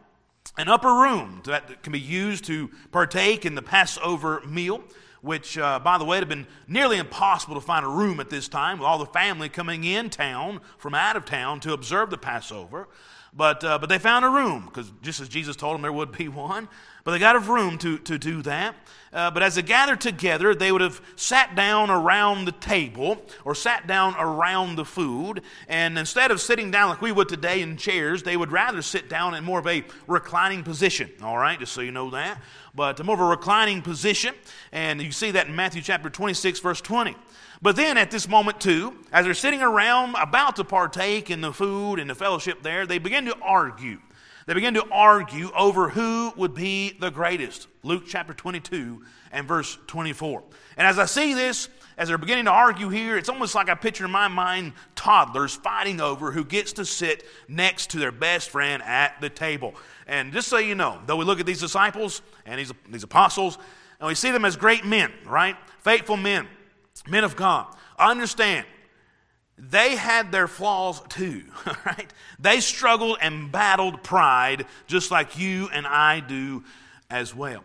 an 0.57 0.67
upper 0.67 0.93
room 0.93 1.41
that 1.45 1.81
can 1.81 1.91
be 1.91 2.00
used 2.00 2.45
to 2.45 2.69
partake 2.91 3.43
in 3.43 3.55
the 3.55 3.63
Passover 3.63 4.41
meal 4.41 4.83
which, 5.22 5.58
uh, 5.58 5.80
by 5.80 5.98
the 5.98 6.06
way, 6.06 6.18
it 6.18 6.22
had 6.22 6.30
been 6.30 6.48
nearly 6.68 6.98
impossible 6.98 7.56
to 7.56 7.62
find 7.62 7.86
a 7.86 7.90
room 7.90 8.20
at 8.20 8.30
this 8.30 8.48
time 8.48 8.80
with 8.80 8.88
all 8.88 8.98
the 8.98 9.06
family 9.06 9.50
coming 9.50 9.84
in 9.84 10.10
town 10.10 10.62
from 10.78 10.96
out 10.96 11.16
of 11.16 11.25
town 11.25 11.60
to 11.62 11.74
observe 11.74 12.10
the 12.10 12.18
Passover. 12.18 12.88
But, 13.34 13.63
uh, 13.63 13.80
but 13.80 13.88
they 13.88 13.98
found 13.98 14.25
a 14.25 14.30
room, 14.30 14.66
because 14.66 14.92
just 15.01 15.22
as 15.22 15.30
Jesus 15.30 15.56
told 15.56 15.75
them 15.75 15.82
there 15.84 15.94
would 15.94 16.12
be 16.12 16.28
one. 16.28 16.68
But 17.04 17.12
they 17.12 17.20
got 17.20 17.36
a 17.36 17.40
room 17.40 17.78
to, 17.80 17.98
to 18.00 18.20
do 18.20 18.44
that. 18.44 18.75
Uh, 19.12 19.32
but 19.32 19.42
as 19.42 19.56
they 19.56 19.63
gathered 19.63 20.00
together, 20.01 20.54
they 20.54 20.72
would 20.72 20.82
have 20.82 21.01
sat 21.16 21.56
down 21.56 21.90
around 21.90 22.46
the 22.46 22.51
table 22.51 23.20
or 23.44 23.56
sat 23.56 23.88
down 23.88 24.16
around 24.20 24.75
the 24.75 24.86
food. 24.86 25.42
And 25.68 25.98
instead 25.98 26.30
of 26.30 26.40
sitting 26.40 26.70
down 26.70 26.90
like 26.90 27.01
we 27.01 27.12
would 27.12 27.28
today 27.28 27.62
in 27.62 27.75
chairs, 27.75 28.22
they 28.22 28.38
would 28.38 28.51
rather 28.51 28.84
sit 28.84 29.10
down 29.10 29.34
in 29.34 29.44
more 29.44 29.60
of 29.60 29.68
a 29.68 29.84
reclining 30.06 30.63
position. 30.63 31.10
All 31.24 31.38
right, 31.38 31.58
just 31.58 31.74
so 31.74 31.82
you 31.82 31.92
know 31.92 32.12
that. 32.12 32.40
But 32.74 33.04
more 33.04 33.16
of 33.16 33.22
a 33.22 33.25
reclining 33.25 33.82
position. 33.82 34.34
And 34.72 35.01
you 35.01 35.12
see 35.12 35.32
that 35.32 35.48
in 35.48 35.56
Matthew 35.56 35.82
chapter 35.82 36.10
26, 36.10 36.60
verse 36.60 36.82
20. 36.82 37.16
But 37.62 37.75
then 37.75 37.98
at 37.98 38.10
this 38.10 38.28
moment, 38.28 38.60
too, 38.60 38.94
as 39.12 39.25
they're 39.25 39.34
sitting 39.34 39.62
around 39.62 40.16
about 40.16 40.56
to 40.56 40.63
partake 40.63 41.30
in 41.30 41.42
the 41.42 41.54
food 41.54 42.00
and 42.00 42.10
the 42.10 42.16
fellowship 42.16 42.63
there, 42.63 42.88
they 42.88 42.98
begin 42.98 43.25
to 43.25 43.38
argue. 43.42 44.00
They 44.48 44.54
begin 44.56 44.74
to 44.74 44.86
argue 44.92 45.51
over 45.56 45.90
who 45.90 46.34
would 46.36 46.56
be 46.56 46.98
the 47.00 47.12
greatest. 47.12 47.68
Luke 47.84 48.04
chapter 48.08 48.34
22 48.34 49.04
and 49.32 49.48
verse 49.48 49.78
24. 49.88 50.44
And 50.78 50.88
as 50.88 50.98
I 50.98 51.06
see 51.06 51.34
this, 51.34 51.70
as 52.01 52.08
they're 52.08 52.17
beginning 52.17 52.46
to 52.46 52.51
argue 52.51 52.89
here, 52.89 53.15
it's 53.15 53.29
almost 53.29 53.53
like 53.53 53.70
I 53.70 53.75
picture 53.75 54.05
in 54.05 54.12
my 54.12 54.27
mind 54.27 54.74
toddlers 54.96 55.53
fighting 55.53 56.01
over 56.01 56.31
who 56.31 56.43
gets 56.43 56.74
to 56.74 56.84
sit 56.84 57.27
next 57.48 57.91
to 57.91 58.00
their 58.00 58.12
best 58.12 58.50
friend 58.50 58.81
at 58.81 59.22
the 59.22 59.29
table. 59.29 59.75
And 60.08 60.34
just 60.34 60.48
so 60.48 60.58
you 60.58 60.74
know, 60.74 61.00
though 61.05 61.15
we 61.15 61.25
look 61.25 61.39
at 61.39 61.46
these 61.46 61.60
disciples 61.60 62.24
and 62.48 62.60
these, 62.60 62.74
these 62.89 63.03
apostles, 63.03 63.60
and 64.00 64.08
we 64.08 64.15
see 64.15 64.31
them 64.31 64.46
as 64.46 64.58
great 64.58 64.84
men, 64.84 65.12
right? 65.27 65.55
Faithful 65.84 66.17
men 66.17 66.48
men 67.08 67.24
of 67.24 67.36
God, 67.36 67.72
understand 68.00 68.65
they 69.60 69.96
had 69.96 70.31
their 70.31 70.48
flaws 70.48 71.01
too, 71.08 71.43
right? 71.86 72.12
They 72.39 72.62
struggled 72.62 73.20
and 73.22 73.51
battled 73.51 74.01
pride 74.01 74.65
just 74.88 75.12
like 75.12 75.38
you 75.38 75.70
and 75.72 75.86
I 75.86 76.20
do 76.20 76.63
as 77.12 77.36
well. 77.36 77.63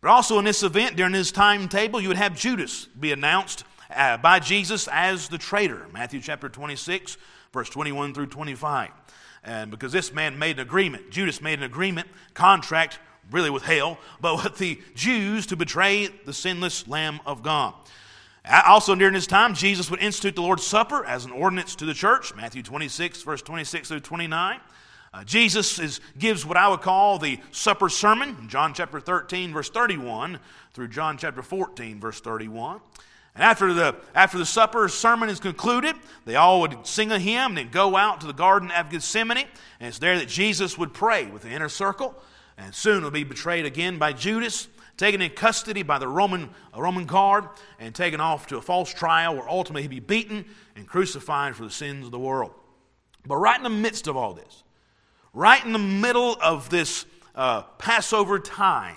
But 0.00 0.10
also 0.10 0.38
in 0.38 0.44
this 0.44 0.62
event, 0.62 0.96
during 0.96 1.12
this 1.12 1.30
timetable, 1.30 2.00
you 2.00 2.08
would 2.08 2.16
have 2.16 2.36
Judas 2.36 2.86
be 2.98 3.12
announced 3.12 3.64
uh, 3.94 4.16
by 4.16 4.38
Jesus 4.38 4.88
as 4.90 5.28
the 5.28 5.38
traitor. 5.38 5.86
Matthew 5.92 6.20
chapter 6.20 6.48
26, 6.48 7.16
verse 7.52 7.68
21 7.70 8.14
through 8.14 8.26
25. 8.26 8.90
And 9.44 9.70
because 9.70 9.92
this 9.92 10.12
man 10.12 10.38
made 10.38 10.58
an 10.58 10.66
agreement, 10.66 11.10
Judas 11.10 11.40
made 11.40 11.58
an 11.58 11.64
agreement, 11.64 12.08
contract, 12.34 12.98
really 13.30 13.50
with 13.50 13.62
hell, 13.62 13.98
but 14.20 14.42
with 14.42 14.58
the 14.58 14.80
Jews 14.94 15.46
to 15.46 15.56
betray 15.56 16.08
the 16.24 16.32
sinless 16.32 16.86
Lamb 16.88 17.20
of 17.26 17.42
God. 17.42 17.74
Also, 18.66 18.94
during 18.94 19.14
this 19.14 19.26
time, 19.26 19.54
Jesus 19.54 19.90
would 19.90 20.00
institute 20.00 20.36
the 20.36 20.42
Lord's 20.42 20.64
Supper 20.64 21.04
as 21.04 21.24
an 21.24 21.32
ordinance 21.32 21.74
to 21.76 21.84
the 21.84 21.94
church, 21.94 22.34
Matthew 22.34 22.62
26, 22.62 23.22
verse 23.22 23.42
26 23.42 23.88
through 23.88 24.00
29. 24.00 24.60
Uh, 25.12 25.24
Jesus 25.24 25.78
is, 25.78 26.00
gives 26.18 26.44
what 26.44 26.56
I 26.56 26.68
would 26.68 26.82
call 26.82 27.18
the 27.18 27.40
supper 27.50 27.88
sermon, 27.88 28.48
John 28.48 28.74
chapter 28.74 29.00
13, 29.00 29.52
verse 29.52 29.70
31, 29.70 30.38
through 30.74 30.88
John 30.88 31.16
chapter 31.16 31.42
14, 31.42 31.98
verse 31.98 32.20
31. 32.20 32.80
And 33.36 33.44
after 33.44 33.72
the, 33.74 33.94
after 34.14 34.38
the 34.38 34.46
supper 34.46 34.88
sermon 34.88 35.28
is 35.28 35.38
concluded, 35.38 35.94
they 36.24 36.36
all 36.36 36.62
would 36.62 36.86
sing 36.86 37.12
a 37.12 37.18
hymn 37.18 37.50
and 37.50 37.58
then 37.58 37.68
go 37.68 37.94
out 37.94 38.22
to 38.22 38.26
the 38.26 38.32
Garden 38.32 38.70
of 38.70 38.88
Gethsemane. 38.90 39.46
And 39.78 39.88
it's 39.88 39.98
there 39.98 40.18
that 40.18 40.28
Jesus 40.28 40.78
would 40.78 40.94
pray 40.94 41.26
with 41.26 41.42
the 41.42 41.50
inner 41.50 41.68
circle. 41.68 42.14
And 42.56 42.74
soon 42.74 43.04
will 43.04 43.10
be 43.10 43.24
betrayed 43.24 43.66
again 43.66 43.98
by 43.98 44.14
Judas 44.14 44.68
taken 44.96 45.20
in 45.20 45.30
custody 45.30 45.82
by 45.82 45.98
the 45.98 46.08
Roman, 46.08 46.48
Roman 46.74 47.04
guard, 47.04 47.44
and 47.78 47.94
taken 47.94 48.20
off 48.20 48.46
to 48.46 48.56
a 48.56 48.62
false 48.62 48.92
trial 48.92 49.34
where 49.34 49.48
ultimately 49.48 49.82
he'd 49.82 49.88
be 49.88 50.00
beaten 50.00 50.46
and 50.74 50.86
crucified 50.86 51.54
for 51.54 51.64
the 51.64 51.70
sins 51.70 52.06
of 52.06 52.12
the 52.12 52.18
world. 52.18 52.52
But 53.26 53.36
right 53.36 53.58
in 53.58 53.64
the 53.64 53.68
midst 53.68 54.06
of 54.06 54.16
all 54.16 54.32
this, 54.32 54.64
right 55.34 55.62
in 55.64 55.72
the 55.72 55.78
middle 55.78 56.38
of 56.40 56.70
this 56.70 57.04
uh, 57.34 57.62
Passover 57.78 58.38
time, 58.38 58.96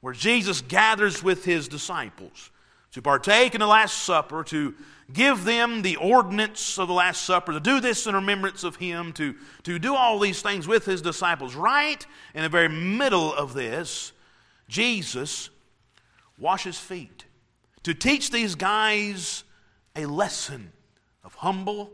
where 0.00 0.14
Jesus 0.14 0.60
gathers 0.60 1.22
with 1.22 1.44
his 1.44 1.68
disciples 1.68 2.50
to 2.96 3.02
partake 3.02 3.54
in 3.54 3.60
the 3.60 3.66
Last 3.66 4.04
Supper, 4.04 4.42
to 4.44 4.74
give 5.12 5.44
them 5.44 5.82
the 5.82 5.96
ordinance 5.96 6.78
of 6.78 6.88
the 6.88 6.94
Last 6.94 7.24
Supper, 7.24 7.52
to 7.52 7.60
do 7.60 7.78
this 7.78 8.06
in 8.06 8.14
remembrance 8.14 8.64
of 8.64 8.76
him, 8.76 9.12
to, 9.12 9.34
to 9.64 9.78
do 9.78 9.94
all 9.94 10.18
these 10.18 10.40
things 10.40 10.66
with 10.66 10.86
his 10.86 11.02
disciples. 11.02 11.54
Right 11.54 12.06
in 12.34 12.42
the 12.42 12.48
very 12.48 12.70
middle 12.70 13.34
of 13.34 13.52
this, 13.52 14.12
Jesus 14.66 15.50
washes 16.38 16.78
feet 16.78 17.26
to 17.82 17.92
teach 17.92 18.30
these 18.30 18.54
guys 18.54 19.44
a 19.94 20.06
lesson 20.06 20.72
of 21.22 21.34
humble 21.34 21.90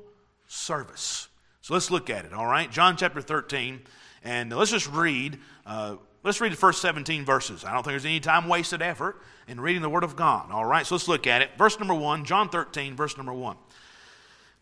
service. 0.47 1.27
So 1.63 1.75
let's 1.75 1.91
look 1.91 2.11
at 2.11 2.27
it, 2.27 2.33
all 2.33 2.47
right? 2.47 2.71
John 2.71 2.97
chapter 2.97 3.21
13, 3.21 3.81
and 4.23 4.57
let's 4.57 4.71
just 4.71 4.89
read. 4.89 5.41
Uh, 5.67 5.97
let's 6.23 6.41
read 6.41 6.53
the 6.53 6.57
first 6.57 6.81
17 6.83 7.25
verses. 7.25 7.65
I 7.65 7.73
don't 7.73 7.83
think 7.83 7.93
there's 7.93 8.05
any 8.05 8.21
time 8.21 8.49
wasted 8.49 8.83
effort 8.83 9.21
in 9.49 9.61
reading 9.61 9.83
the 9.83 9.91
Word 9.91 10.05
of 10.05 10.17
God, 10.17 10.51
all 10.51 10.65
right? 10.65 10.87
So 10.87 10.95
let's 10.95 11.09
look 11.09 11.27
at 11.27 11.43
it. 11.43 11.51
Verse 11.59 11.79
number 11.79 11.95
1, 11.95 12.25
John 12.25 12.49
13, 12.49 12.97
verse 12.97 13.17
number 13.17 13.33
1. 13.33 13.57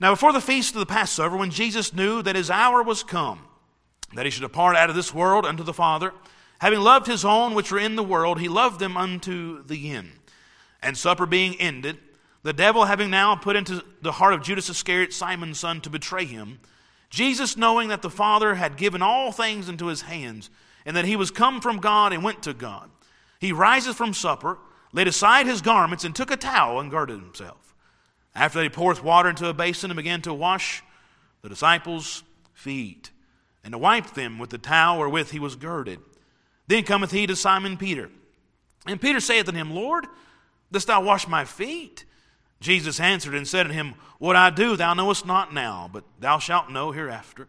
Now, 0.01 0.13
before 0.13 0.33
the 0.33 0.41
feast 0.41 0.75
of 0.75 0.81
the 0.81 0.87
Passover, 0.87 1.37
when 1.37 1.51
Jesus 1.51 1.93
knew 1.93 2.23
that 2.23 2.37
his 2.37 2.51
hour 2.51 2.83
was 2.83 3.03
come, 3.03 3.41
that 4.15 4.25
he 4.25 4.31
should 4.31 4.43
depart 4.43 4.77
out 4.77 4.89
of 4.89 4.97
this 4.97 5.15
world 5.15 5.45
unto 5.45 5.63
the 5.63 5.75
Father, 5.75 6.13
Having 6.61 6.81
loved 6.81 7.07
his 7.07 7.25
own 7.25 7.55
which 7.55 7.73
were 7.73 7.79
in 7.79 7.97
the 7.97 8.03
world, 8.03 8.39
he 8.39 8.49
loved 8.49 8.81
them 8.81 8.97
unto 8.97 9.65
the 9.65 9.91
end. 9.91 10.13
And 10.83 10.97
supper 10.97 11.25
being 11.25 11.59
ended, 11.59 11.99
the 12.43 12.53
devil 12.53 12.85
having 12.85 13.11
now 13.11 13.35
put 13.35 13.57
into 13.57 13.83
the 14.03 14.13
heart 14.13 14.35
of 14.35 14.43
Judas 14.43 14.69
Iscariot, 14.69 15.15
Simon's 15.15 15.59
son, 15.59 15.81
to 15.81 15.91
betray 15.91 16.27
him, 16.27 16.61
Jesus, 17.09 17.57
knowing 17.57 17.89
that 17.89 18.03
the 18.03 18.11
Father 18.11 18.55
had 18.55 18.77
given 18.77 19.01
all 19.01 19.33
things 19.33 19.71
into 19.71 19.87
his 19.87 20.03
hands, 20.03 20.51
and 20.85 20.97
that 20.97 21.05
he 21.05 21.17
was 21.17 21.31
come 21.31 21.61
from 21.61 21.79
God 21.79 22.13
and 22.13 22.23
went 22.23 22.43
to 22.45 22.55
God, 22.55 22.91
he 23.39 23.53
rises 23.53 23.97
from 23.97 24.15
supper, 24.15 24.59
laid 24.93 25.09
aside 25.09 25.47
his 25.47 25.63
garments, 25.63 26.05
and 26.05 26.15
took 26.15 26.31
a 26.31 26.37
towel 26.37 26.81
and 26.81 26.91
girded 26.91 27.21
himself. 27.21 27.75
After 28.35 28.59
that, 28.59 28.65
he 28.65 28.69
poureth 28.69 29.03
water 29.03 29.29
into 29.29 29.49
a 29.49 29.55
basin 29.55 29.91
and 29.91 29.97
began 29.97 30.23
to 30.23 30.35
wash 30.35 30.83
the 31.43 31.49
disciples' 31.49 32.23
feet, 32.53 33.11
and 33.65 33.73
to 33.73 33.79
wipe 33.79 34.15
them 34.15 34.39
with 34.39 34.51
the 34.51 34.59
towel 34.59 34.99
wherewith 34.99 35.31
he 35.31 35.39
was 35.39 35.57
girded. 35.57 36.01
Then 36.67 36.85
cometh 36.85 37.11
he 37.11 37.27
to 37.27 37.35
Simon 37.35 37.77
Peter. 37.77 38.11
And 38.87 39.01
Peter 39.01 39.21
saith 39.21 39.49
unto 39.49 39.59
him, 39.59 39.73
Lord, 39.73 40.07
dost 40.71 40.87
thou 40.87 41.03
wash 41.03 41.27
my 41.27 41.45
feet? 41.45 42.05
Jesus 42.61 43.01
answered 43.01 43.35
and 43.35 43.49
said 43.49 43.67
unto 43.67 43.73
him, 43.73 43.95
What 44.19 44.37
I 44.37 44.51
do 44.51 44.77
thou 44.77 44.95
knowest 44.95 45.27
not 45.27 45.53
now, 45.53 45.89
but 45.93 46.05
thou 46.19 46.39
shalt 46.39 46.71
know 46.71 46.93
hereafter. 46.93 47.49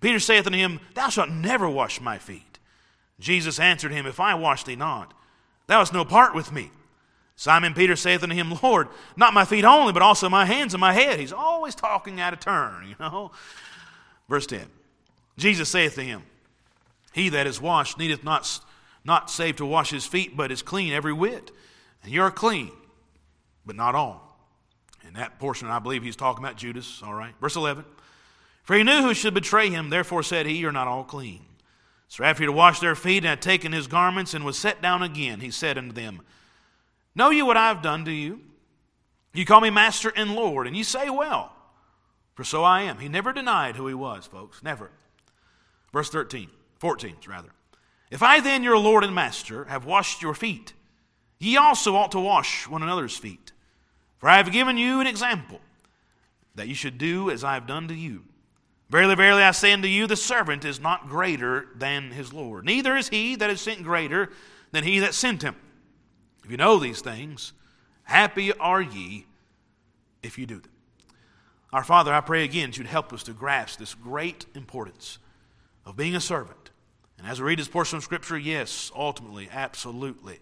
Peter 0.00 0.18
saith 0.18 0.46
unto 0.46 0.58
him, 0.58 0.80
Thou 0.94 1.10
shalt 1.10 1.30
never 1.30 1.68
wash 1.68 2.00
my 2.00 2.18
feet. 2.18 2.49
Jesus 3.20 3.60
answered 3.60 3.92
him, 3.92 4.06
If 4.06 4.18
I 4.18 4.34
wash 4.34 4.64
thee 4.64 4.74
not, 4.74 5.14
thou 5.68 5.78
hast 5.78 5.92
no 5.92 6.04
part 6.04 6.34
with 6.34 6.50
me. 6.50 6.70
Simon 7.36 7.72
Peter 7.72 7.96
saith 7.96 8.22
unto 8.22 8.34
him, 8.34 8.52
Lord, 8.62 8.88
not 9.16 9.32
my 9.32 9.44
feet 9.44 9.64
only, 9.64 9.92
but 9.92 10.02
also 10.02 10.28
my 10.28 10.44
hands 10.44 10.74
and 10.74 10.80
my 10.80 10.92
head. 10.92 11.20
He's 11.20 11.32
always 11.32 11.74
talking 11.74 12.20
out 12.20 12.32
of 12.32 12.40
turn, 12.40 12.86
you 12.88 12.96
know. 12.98 13.30
Verse 14.28 14.46
10 14.46 14.66
Jesus 15.36 15.68
saith 15.68 15.94
to 15.94 16.02
him, 16.02 16.22
he 17.12 17.28
that 17.30 17.46
is 17.46 17.60
washed 17.60 17.98
needeth 17.98 18.22
not, 18.24 18.60
not 19.04 19.30
save 19.30 19.56
to 19.56 19.66
wash 19.66 19.90
his 19.90 20.06
feet, 20.06 20.36
but 20.36 20.52
is 20.52 20.62
clean 20.62 20.92
every 20.92 21.12
whit. 21.12 21.50
And 22.02 22.12
you 22.12 22.22
are 22.22 22.30
clean, 22.30 22.70
but 23.66 23.76
not 23.76 23.94
all. 23.94 24.38
In 25.06 25.14
that 25.14 25.38
portion, 25.38 25.68
I 25.68 25.78
believe 25.78 26.02
he's 26.02 26.16
talking 26.16 26.44
about 26.44 26.56
Judas, 26.56 27.02
all 27.02 27.14
right. 27.14 27.34
Verse 27.40 27.56
11. 27.56 27.84
For 28.62 28.76
he 28.76 28.84
knew 28.84 29.02
who 29.02 29.14
should 29.14 29.34
betray 29.34 29.70
him, 29.70 29.90
therefore 29.90 30.22
said 30.22 30.46
he, 30.46 30.56
You're 30.56 30.72
not 30.72 30.86
all 30.86 31.04
clean. 31.04 31.44
So 32.10 32.24
after 32.24 32.42
he 32.42 32.48
had 32.48 32.56
washed 32.56 32.80
their 32.80 32.96
feet 32.96 33.18
and 33.18 33.26
had 33.26 33.40
taken 33.40 33.70
his 33.70 33.86
garments 33.86 34.34
and 34.34 34.44
was 34.44 34.58
set 34.58 34.82
down 34.82 35.00
again, 35.00 35.38
he 35.38 35.52
said 35.52 35.78
unto 35.78 35.92
them, 35.92 36.22
Know 37.14 37.30
you 37.30 37.46
what 37.46 37.56
I 37.56 37.68
have 37.68 37.82
done 37.82 38.04
to 38.04 38.10
you? 38.10 38.40
You 39.32 39.46
call 39.46 39.60
me 39.60 39.70
master 39.70 40.12
and 40.16 40.34
Lord, 40.34 40.66
and 40.66 40.76
you 40.76 40.82
say, 40.82 41.08
Well, 41.08 41.52
for 42.34 42.42
so 42.42 42.64
I 42.64 42.82
am. 42.82 42.98
He 42.98 43.08
never 43.08 43.32
denied 43.32 43.76
who 43.76 43.86
he 43.86 43.94
was, 43.94 44.26
folks. 44.26 44.60
Never. 44.60 44.90
Verse 45.92 46.10
13. 46.10 46.50
14, 46.80 47.14
rather. 47.28 47.50
If 48.10 48.24
I 48.24 48.40
then, 48.40 48.64
your 48.64 48.78
Lord 48.78 49.04
and 49.04 49.14
Master, 49.14 49.66
have 49.66 49.84
washed 49.84 50.20
your 50.20 50.34
feet, 50.34 50.72
ye 51.38 51.56
also 51.56 51.94
ought 51.94 52.10
to 52.10 52.18
wash 52.18 52.66
one 52.66 52.82
another's 52.82 53.16
feet. 53.16 53.52
For 54.18 54.28
I 54.28 54.38
have 54.38 54.50
given 54.50 54.76
you 54.76 55.00
an 55.00 55.06
example, 55.06 55.60
that 56.56 56.66
you 56.66 56.74
should 56.74 56.98
do 56.98 57.30
as 57.30 57.44
I 57.44 57.54
have 57.54 57.68
done 57.68 57.86
to 57.86 57.94
you. 57.94 58.24
Verily, 58.90 59.14
verily, 59.14 59.42
I 59.42 59.52
say 59.52 59.72
unto 59.72 59.88
you, 59.88 60.06
the 60.06 60.16
servant 60.16 60.64
is 60.64 60.80
not 60.80 61.08
greater 61.08 61.68
than 61.76 62.10
his 62.10 62.32
Lord, 62.32 62.64
neither 62.64 62.96
is 62.96 63.08
he 63.08 63.36
that 63.36 63.50
is 63.50 63.60
sent 63.60 63.82
greater 63.82 64.30
than 64.72 64.84
he 64.84 64.98
that 64.98 65.14
sent 65.14 65.42
him. 65.42 65.56
If 66.44 66.50
you 66.50 66.56
know 66.56 66.78
these 66.78 67.00
things, 67.00 67.52
happy 68.02 68.52
are 68.52 68.82
ye 68.82 69.26
if 70.22 70.38
you 70.38 70.46
do 70.46 70.58
them. 70.60 70.72
Our 71.72 71.84
Father, 71.84 72.12
I 72.12 72.20
pray 72.20 72.44
again 72.44 72.70
that 72.70 72.78
you'd 72.78 72.88
help 72.88 73.12
us 73.12 73.22
to 73.24 73.32
grasp 73.32 73.78
this 73.78 73.94
great 73.94 74.46
importance 74.54 75.18
of 75.86 75.96
being 75.96 76.16
a 76.16 76.20
servant 76.20 76.70
and 77.20 77.28
as 77.28 77.38
we 77.38 77.48
read 77.48 77.58
this 77.58 77.68
portion 77.68 77.98
of 77.98 78.02
Scripture, 78.02 78.38
yes, 78.38 78.90
ultimately, 78.96 79.46
absolutely, 79.52 80.40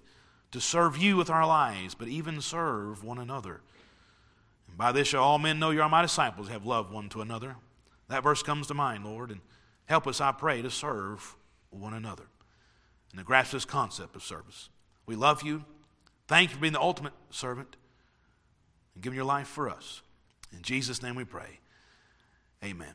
to 0.52 0.60
serve 0.60 0.96
you 0.96 1.16
with 1.16 1.28
our 1.28 1.44
lives, 1.44 1.96
but 1.96 2.06
even 2.06 2.40
serve 2.40 3.02
one 3.02 3.18
another. 3.18 3.62
And 4.68 4.78
by 4.78 4.92
this 4.92 5.08
shall 5.08 5.24
all 5.24 5.40
men 5.40 5.58
know 5.58 5.70
you 5.70 5.82
are 5.82 5.88
my 5.88 6.02
disciples, 6.02 6.48
have 6.48 6.64
loved 6.64 6.92
one 6.92 7.08
to 7.08 7.20
another. 7.20 7.56
That 8.08 8.22
verse 8.22 8.42
comes 8.42 8.66
to 8.68 8.74
mind, 8.74 9.04
Lord. 9.04 9.30
And 9.30 9.40
Help 9.88 10.06
us, 10.06 10.20
I 10.20 10.32
pray, 10.32 10.60
to 10.60 10.70
serve 10.70 11.34
one 11.70 11.94
another 11.94 12.24
and 13.10 13.18
to 13.18 13.24
grasp 13.24 13.52
this 13.52 13.64
concept 13.64 14.16
of 14.16 14.22
service. 14.22 14.68
We 15.06 15.16
love 15.16 15.42
you. 15.42 15.64
Thank 16.26 16.50
you 16.50 16.56
for 16.56 16.60
being 16.60 16.74
the 16.74 16.80
ultimate 16.80 17.14
servant 17.30 17.76
and 18.94 19.02
giving 19.02 19.16
your 19.16 19.24
life 19.24 19.48
for 19.48 19.70
us. 19.70 20.02
In 20.52 20.60
Jesus' 20.60 21.02
name 21.02 21.14
we 21.14 21.24
pray. 21.24 21.60
Amen. 22.62 22.92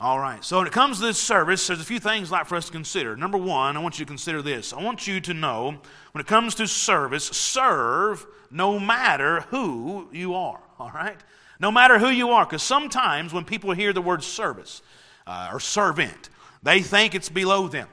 All 0.00 0.18
right. 0.18 0.42
So 0.42 0.56
when 0.56 0.66
it 0.66 0.72
comes 0.72 0.98
to 0.98 1.04
this 1.04 1.18
service, 1.18 1.66
there's 1.66 1.80
a 1.80 1.84
few 1.84 2.00
things 2.00 2.30
like 2.30 2.46
for 2.46 2.56
us 2.56 2.66
to 2.66 2.72
consider. 2.72 3.18
Number 3.18 3.36
one, 3.36 3.76
I 3.76 3.80
want 3.80 3.98
you 3.98 4.06
to 4.06 4.08
consider 4.08 4.40
this. 4.40 4.72
I 4.72 4.82
want 4.82 5.06
you 5.06 5.20
to 5.20 5.34
know 5.34 5.76
when 6.12 6.20
it 6.20 6.26
comes 6.26 6.54
to 6.54 6.66
service, 6.66 7.26
serve 7.26 8.26
no 8.50 8.80
matter 8.80 9.42
who 9.50 10.08
you 10.10 10.34
are. 10.34 10.60
All 10.78 10.90
right? 10.94 11.18
No 11.58 11.70
matter 11.70 11.98
who 11.98 12.08
you 12.08 12.30
are. 12.30 12.46
Because 12.46 12.62
sometimes 12.62 13.34
when 13.34 13.44
people 13.44 13.72
hear 13.72 13.92
the 13.92 14.00
word 14.00 14.24
service 14.24 14.80
uh, 15.26 15.50
or 15.52 15.60
servant, 15.60 16.30
they 16.62 16.80
think 16.80 17.14
it's 17.14 17.28
below 17.28 17.68
them. 17.68 17.88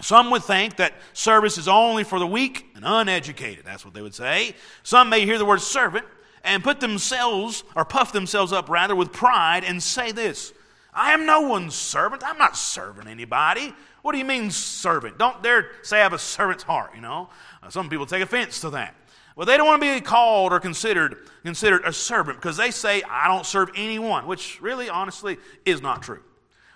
Some 0.00 0.30
would 0.30 0.42
think 0.42 0.76
that 0.76 0.94
service 1.12 1.58
is 1.58 1.68
only 1.68 2.02
for 2.02 2.18
the 2.18 2.26
weak 2.26 2.66
and 2.74 2.84
uneducated. 2.84 3.64
That's 3.64 3.84
what 3.84 3.94
they 3.94 4.02
would 4.02 4.16
say. 4.16 4.56
Some 4.82 5.08
may 5.10 5.24
hear 5.24 5.38
the 5.38 5.44
word 5.44 5.60
servant 5.60 6.06
and 6.42 6.64
put 6.64 6.80
themselves, 6.80 7.62
or 7.76 7.84
puff 7.84 8.12
themselves 8.12 8.52
up 8.52 8.68
rather, 8.68 8.96
with 8.96 9.12
pride 9.12 9.62
and 9.62 9.80
say 9.80 10.10
this 10.10 10.52
I 10.96 11.12
am 11.12 11.26
no 11.26 11.42
one's 11.42 11.74
servant. 11.74 12.22
I'm 12.24 12.38
not 12.38 12.56
serving 12.56 13.06
anybody. 13.06 13.74
What 14.00 14.12
do 14.12 14.18
you 14.18 14.24
mean, 14.24 14.50
servant? 14.50 15.18
Don't 15.18 15.42
dare 15.42 15.70
say 15.82 15.98
I 15.98 16.02
have 16.02 16.14
a 16.14 16.18
servant's 16.18 16.62
heart, 16.62 16.92
you 16.94 17.02
know. 17.02 17.28
Uh, 17.62 17.68
some 17.68 17.90
people 17.90 18.06
take 18.06 18.22
offense 18.22 18.60
to 18.62 18.70
that. 18.70 18.96
Well, 19.36 19.44
they 19.44 19.58
don't 19.58 19.66
want 19.66 19.82
to 19.82 19.94
be 19.94 20.00
called 20.00 20.54
or 20.54 20.58
considered, 20.58 21.18
considered 21.42 21.82
a 21.84 21.92
servant 21.92 22.38
because 22.38 22.56
they 22.56 22.70
say, 22.70 23.02
I 23.02 23.28
don't 23.28 23.44
serve 23.44 23.70
anyone, 23.76 24.26
which 24.26 24.60
really, 24.62 24.88
honestly, 24.88 25.36
is 25.66 25.82
not 25.82 26.02
true. 26.02 26.22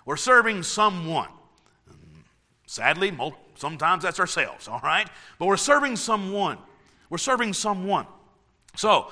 We're 0.04 0.16
serving 0.16 0.64
someone. 0.64 1.28
Sadly, 2.66 3.16
sometimes 3.56 4.02
that's 4.02 4.20
ourselves, 4.20 4.68
all 4.68 4.80
right? 4.82 5.08
But 5.38 5.46
we're 5.46 5.56
serving 5.56 5.96
someone. 5.96 6.58
We're 7.08 7.18
serving 7.18 7.54
someone. 7.54 8.06
So, 8.76 9.10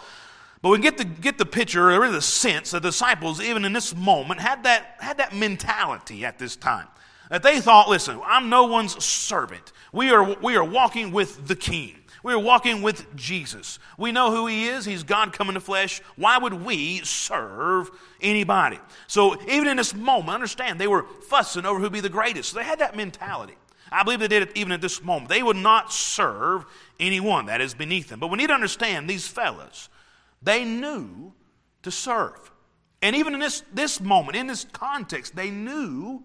but 0.63 0.71
we 0.71 0.79
get 0.79 0.99
the, 0.99 1.05
get 1.05 1.39
the 1.39 1.47
picture, 1.47 1.91
or 1.91 2.11
the 2.11 2.23
sense, 2.23 2.73
that 2.73 2.83
the 2.83 2.89
disciples, 2.89 3.41
even 3.41 3.65
in 3.65 3.73
this 3.73 3.95
moment, 3.95 4.41
had 4.41 4.65
that, 4.65 4.97
had 4.99 5.19
that 5.19 5.35
mentality 5.35 6.25
at 6.25 6.39
this 6.39 6.57
time. 6.57 6.89
That 7.31 7.43
they 7.43 7.61
thought, 7.61 7.89
listen, 7.89 8.21
I'm 8.25 8.49
no 8.49 8.65
one's 8.65 9.03
servant. 9.05 9.73
We 9.93 10.11
are, 10.11 10.35
we 10.41 10.57
are 10.57 10.65
walking 10.65 11.13
with 11.13 11.47
the 11.47 11.57
king. 11.57 11.95
We 12.23 12.33
are 12.33 12.39
walking 12.39 12.83
with 12.83 13.15
Jesus. 13.15 13.79
We 13.97 14.11
know 14.13 14.31
who 14.33 14.47
he 14.47 14.67
is. 14.67 14.85
He's 14.85 15.05
God 15.05 15.33
come 15.33 15.53
the 15.53 15.61
flesh. 15.61 16.03
Why 16.17 16.39
would 16.39 16.55
we 16.55 16.99
serve 17.05 17.91
anybody? 18.21 18.81
So 19.07 19.41
even 19.49 19.69
in 19.69 19.77
this 19.77 19.95
moment, 19.95 20.31
understand, 20.31 20.81
they 20.81 20.89
were 20.89 21.05
fussing 21.29 21.65
over 21.65 21.79
who'd 21.79 21.93
be 21.93 22.01
the 22.01 22.09
greatest. 22.09 22.55
They 22.55 22.65
had 22.65 22.81
that 22.81 22.97
mentality. 22.97 23.55
I 23.93 24.03
believe 24.03 24.21
they 24.21 24.29
did 24.29 24.43
it 24.43 24.57
even 24.57 24.73
at 24.73 24.81
this 24.81 25.03
moment. 25.03 25.29
They 25.29 25.43
would 25.43 25.57
not 25.57 25.93
serve 25.93 26.67
anyone 26.99 27.47
that 27.47 27.61
is 27.61 27.73
beneath 27.73 28.09
them. 28.09 28.21
But 28.21 28.29
we 28.29 28.37
need 28.37 28.49
to 28.49 28.55
understand 28.55 29.09
these 29.09 29.27
fellas 29.29 29.89
they 30.43 30.65
knew 30.65 31.33
to 31.83 31.91
serve. 31.91 32.51
And 33.03 33.15
even 33.15 33.35
in 33.35 33.41
this, 33.41 33.63
this 33.73 34.01
moment, 34.01 34.37
in 34.37 34.47
this 34.47 34.65
context, 34.73 35.37
they 35.37 35.51
knew 35.51 36.25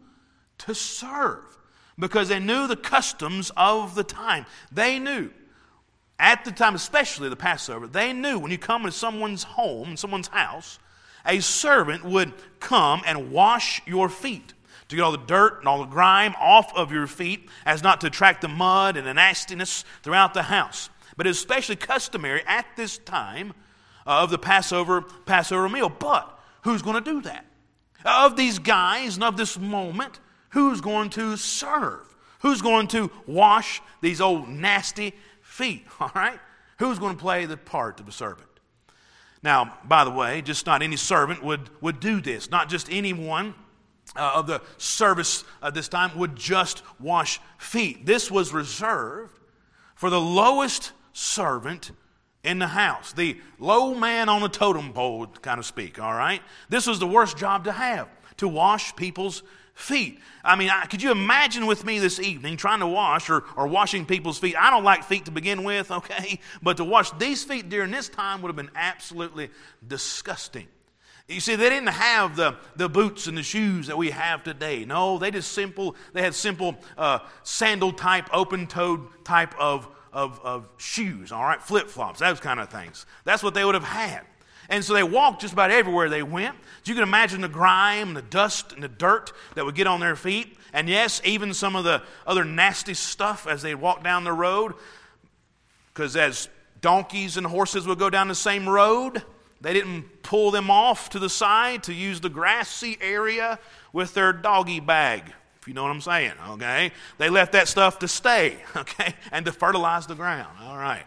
to 0.60 0.74
serve 0.74 1.58
because 1.98 2.29
they 2.29 2.39
knew 2.39 2.67
the 2.67 2.75
customs 2.75 3.51
of 3.55 3.96
the 3.96 4.03
time. 4.03 4.46
They 4.72 4.98
knew 5.00 5.32
at 6.20 6.46
the 6.46 6.51
time, 6.51 6.75
especially 6.75 7.29
the 7.29 7.36
Passover, 7.36 7.88
they 7.88 8.13
knew 8.13 8.39
when 8.39 8.51
you 8.51 8.58
come 8.58 8.86
into 8.86 8.98
someone's 8.98 9.43
home, 9.43 9.98
someone's 9.98 10.27
house, 10.29 10.79
a 11.25 11.39
servant 11.39 12.03
would 12.03 12.34
come 12.60 13.01
and 13.05 13.32
wash 13.32 13.82
your 13.86 14.10
feet 14.10 14.53
to 14.88 14.96
get 14.96 15.01
all 15.01 15.12
the 15.12 15.17
dirt 15.17 15.60
and 15.60 15.67
all 15.67 15.79
the 15.79 15.86
grime 15.86 16.36
off 16.39 16.74
of 16.75 16.91
your 16.91 17.08
feet 17.08 17.50
as 17.65 17.82
not 17.82 18.01
to 18.01 18.08
attract 18.08 18.41
the 18.41 18.48
mud 18.48 18.98
and 18.98 19.08
the 19.08 19.13
nastiness 19.13 19.86
throughout 20.01 20.34
the 20.34 20.43
house. 20.43 20.89
But 21.17 21.27
it's 21.27 21.39
especially 21.39 21.75
customary 21.75 22.43
at 22.46 22.65
this 22.75 22.98
time 23.00 23.53
of 24.05 24.29
the 24.29 24.38
Passover 24.38 25.01
Passover 25.01 25.69
meal. 25.69 25.89
But 25.89 26.39
who's 26.63 26.81
going 26.81 27.03
to 27.03 27.12
do 27.12 27.22
that? 27.22 27.45
Of 28.05 28.36
these 28.36 28.60
guys 28.60 29.15
and 29.15 29.24
of 29.24 29.38
this 29.38 29.57
moment, 29.57 30.19
who's 30.50 30.81
going 30.81 31.10
to 31.12 31.38
serve? 31.38 32.13
Who's 32.39 32.62
going 32.62 32.88
to 32.89 33.10
wash 33.25 33.81
these 34.01 34.19
old 34.19 34.50
nasty 34.50 35.13
feet? 35.41 35.86
All 36.00 36.12
right? 36.13 36.39
Who's 36.79 37.00
going 37.00 37.16
to 37.16 37.22
play 37.22 37.46
the 37.46 37.57
part 37.57 38.00
of 38.00 38.07
a 38.07 38.11
servant? 38.11 38.50
Now, 39.42 39.77
by 39.85 40.05
the 40.05 40.11
way, 40.11 40.42
just 40.42 40.66
not 40.66 40.81
any 40.81 40.96
servant 40.96 41.44
would, 41.44 41.70
would 41.81 42.00
do 42.00 42.22
this. 42.22 42.50
Not 42.50 42.70
just 42.70 42.87
anyone 42.89 43.53
uh, 44.16 44.33
of 44.35 44.48
the 44.48 44.61
service 44.77 45.44
at 45.61 45.74
this 45.74 45.87
time 45.87 46.18
would 46.18 46.35
just 46.35 46.81
wash 47.00 47.39
feet. 47.57 48.05
This 48.05 48.31
was 48.31 48.53
reserved 48.53 49.37
for 49.96 50.09
the 50.09 50.20
lowest 50.20 50.92
servant 51.11 51.92
in 52.44 52.60
the 52.60 52.68
house, 52.68 53.14
the 53.14 53.38
low 53.58 53.96
man 53.96 54.27
on 54.29 54.42
the 54.42 54.50
totem 54.50 54.92
pole, 54.94 55.27
kind 55.27 55.60
of 55.60 55.66
speak, 55.66 56.00
all 56.00 56.14
right? 56.14 56.42
This 56.70 56.86
was 56.86 57.00
the 57.00 57.08
worst 57.08 57.38
job 57.38 57.64
to 57.66 57.72
have, 57.72 58.10
to 58.38 58.48
wash 58.48 58.96
people's 58.96 59.44
feet. 59.74 60.20
I 60.44 60.56
mean, 60.56 60.70
I, 60.70 60.86
could 60.86 61.01
you 61.01 61.12
imagine 61.12 61.66
with 61.66 61.86
me 61.86 62.00
this 62.00 62.20
evening 62.20 62.58
trying 62.58 62.82
to 62.82 62.88
wash 62.88 63.29
or, 63.29 63.44
or 63.56 63.68
washing 63.68 64.06
people's 64.06 64.38
feet? 64.38 64.56
I 64.58 64.70
don't 64.70 64.84
like 64.84 65.03
feet 65.03 65.25
to 65.25 65.32
begin 65.32 65.64
with, 65.64 65.90
okay? 65.92 66.40
But 66.62 66.77
to 66.77 66.84
wash 66.84 67.12
these 67.12 67.44
feet 67.44 67.70
during 67.70 67.92
this 67.92 68.10
time 68.10 68.42
would 68.42 68.50
have 68.50 68.56
been 68.56 68.72
absolutely 68.75 69.50
disgusting. 69.86 70.68
You 71.29 71.40
see, 71.40 71.56
they 71.56 71.70
didn't 71.70 71.88
have 71.88 72.36
the, 72.36 72.58
the 72.75 72.90
boots 72.90 73.27
and 73.27 73.38
the 73.38 73.44
shoes 73.44 73.88
that 73.88 73.98
we 73.98 74.10
have 74.12 74.44
today. 74.44 74.84
No, 74.84 75.18
they 75.18 75.32
just 75.32 75.53
simple, 75.53 75.96
they 76.12 76.22
had 76.22 76.36
simple 76.36 76.75
uh, 76.98 77.20
sandal 77.44 77.94
type, 77.94 78.27
open 78.34 78.68
toed 78.68 79.24
type 79.24 79.56
of 79.58 79.88
of, 80.14 80.40
of 80.44 80.68
shoes, 80.78 81.32
all 81.32 81.44
right, 81.44 81.62
flip 81.62 81.90
flops, 81.90 82.20
those 82.20 82.40
kind 82.40 82.60
of 82.60 82.70
things. 82.70 83.06
That's 83.26 83.44
what 83.44 83.54
they 83.54 83.66
would 83.66 83.76
have 83.76 83.84
had. 83.84 84.22
And 84.70 84.86
so 84.86 84.94
they 84.94 85.04
walked 85.04 85.42
just 85.42 85.54
about 85.54 85.72
everywhere 85.72 86.08
they 86.08 86.24
went. 86.24 86.56
So 86.84 86.92
you 86.92 86.94
can 86.94 87.04
imagine 87.04 87.42
the 87.42 87.50
grime 87.50 88.10
and 88.10 88.18
the 88.18 88.22
dust 88.22 88.72
and 88.72 88.82
the 88.82 88.88
dirt 88.88 89.34
that 89.56 89.66
would 89.66 89.76
get 89.76 89.88
on 89.88 90.00
their 90.00 90.16
feet. 90.16 90.58
And 90.72 90.88
yes, 90.88 91.22
even 91.26 91.54
some 91.54 91.76
of 91.76 91.84
the 91.84 92.02
other 92.26 92.46
nasty 92.46 92.94
stuff 92.94 93.46
as 93.46 93.62
they 93.62 93.76
walked 93.76 94.04
down 94.04 94.24
the 94.24 94.32
road. 94.32 94.74
Because 95.94 96.16
as 96.16 96.48
donkeys 96.80 97.36
and 97.36 97.46
horses 97.46 97.86
would 97.88 98.00
go 98.00 98.10
down 98.10 98.30
the 98.30 98.36
same 98.36 98.70
road, 98.70 99.24
they 99.60 99.74
didn't 99.74 100.24
pull 100.24 100.52
them 100.52 100.70
off 100.72 101.10
to 101.10 101.20
the 101.20 101.30
side 101.30 101.84
to 101.84 101.94
use 101.94 102.22
the 102.22 102.30
grassy 102.30 102.98
area 103.02 103.60
with 103.92 104.14
their 104.14 104.32
doggy 104.32 104.80
bag 104.80 105.34
if 105.64 105.68
you 105.70 105.74
know 105.74 105.84
what 105.84 105.92
I'm 105.92 106.02
saying, 106.02 106.34
okay? 106.50 106.92
They 107.18 107.30
left 107.30 107.54
that 107.54 107.70
stuff 107.70 108.00
to 108.00 108.08
stay, 108.10 108.58
okay, 108.76 109.14
and 109.32 109.46
to 109.46 109.54
fertilize 109.54 110.06
the 110.06 110.14
ground, 110.14 110.58
all 110.62 110.76
right. 110.76 111.06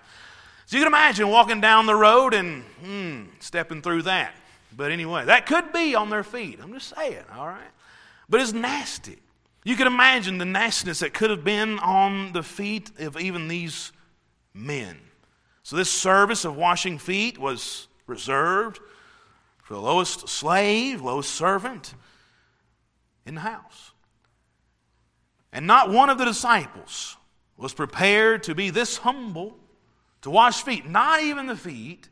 So 0.64 0.78
you 0.78 0.82
can 0.82 0.90
imagine 0.90 1.28
walking 1.28 1.60
down 1.60 1.84
the 1.84 1.94
road 1.94 2.32
and 2.32 2.62
hmm, 2.82 3.24
stepping 3.38 3.82
through 3.82 4.02
that. 4.02 4.34
But 4.74 4.92
anyway, 4.92 5.26
that 5.26 5.44
could 5.44 5.74
be 5.74 5.94
on 5.94 6.08
their 6.08 6.24
feet. 6.24 6.58
I'm 6.62 6.72
just 6.72 6.94
saying, 6.96 7.22
all 7.36 7.46
right? 7.46 7.68
But 8.30 8.40
it's 8.40 8.54
nasty. 8.54 9.18
You 9.62 9.76
can 9.76 9.86
imagine 9.86 10.38
the 10.38 10.46
nastiness 10.46 11.00
that 11.00 11.12
could 11.12 11.28
have 11.28 11.44
been 11.44 11.78
on 11.80 12.32
the 12.32 12.42
feet 12.42 12.90
of 12.98 13.20
even 13.20 13.48
these 13.48 13.92
men. 14.54 14.96
So 15.64 15.76
this 15.76 15.90
service 15.90 16.46
of 16.46 16.56
washing 16.56 16.96
feet 16.96 17.36
was 17.36 17.88
reserved 18.06 18.80
for 19.62 19.74
the 19.74 19.80
lowest 19.80 20.30
slave, 20.30 21.02
lowest 21.02 21.34
servant 21.34 21.92
in 23.26 23.34
the 23.34 23.42
house. 23.42 23.92
And 25.52 25.66
not 25.66 25.90
one 25.90 26.10
of 26.10 26.18
the 26.18 26.24
disciples 26.24 27.16
was 27.56 27.72
prepared 27.72 28.42
to 28.44 28.54
be 28.54 28.70
this 28.70 28.98
humble 28.98 29.56
to 30.22 30.30
wash 30.30 30.62
feet, 30.62 30.88
not 30.88 31.22
even 31.22 31.46
the 31.46 31.56
feet 31.56 32.08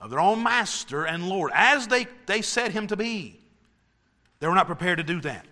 of 0.00 0.10
their 0.10 0.20
own 0.20 0.42
master 0.42 1.04
and 1.04 1.28
Lord, 1.28 1.50
as 1.54 1.86
they, 1.88 2.06
they 2.26 2.42
set 2.42 2.72
him 2.72 2.86
to 2.88 2.96
be. 2.96 3.40
They 4.38 4.46
were 4.46 4.54
not 4.54 4.66
prepared 4.66 4.98
to 4.98 5.04
do 5.04 5.20
that. 5.22 5.46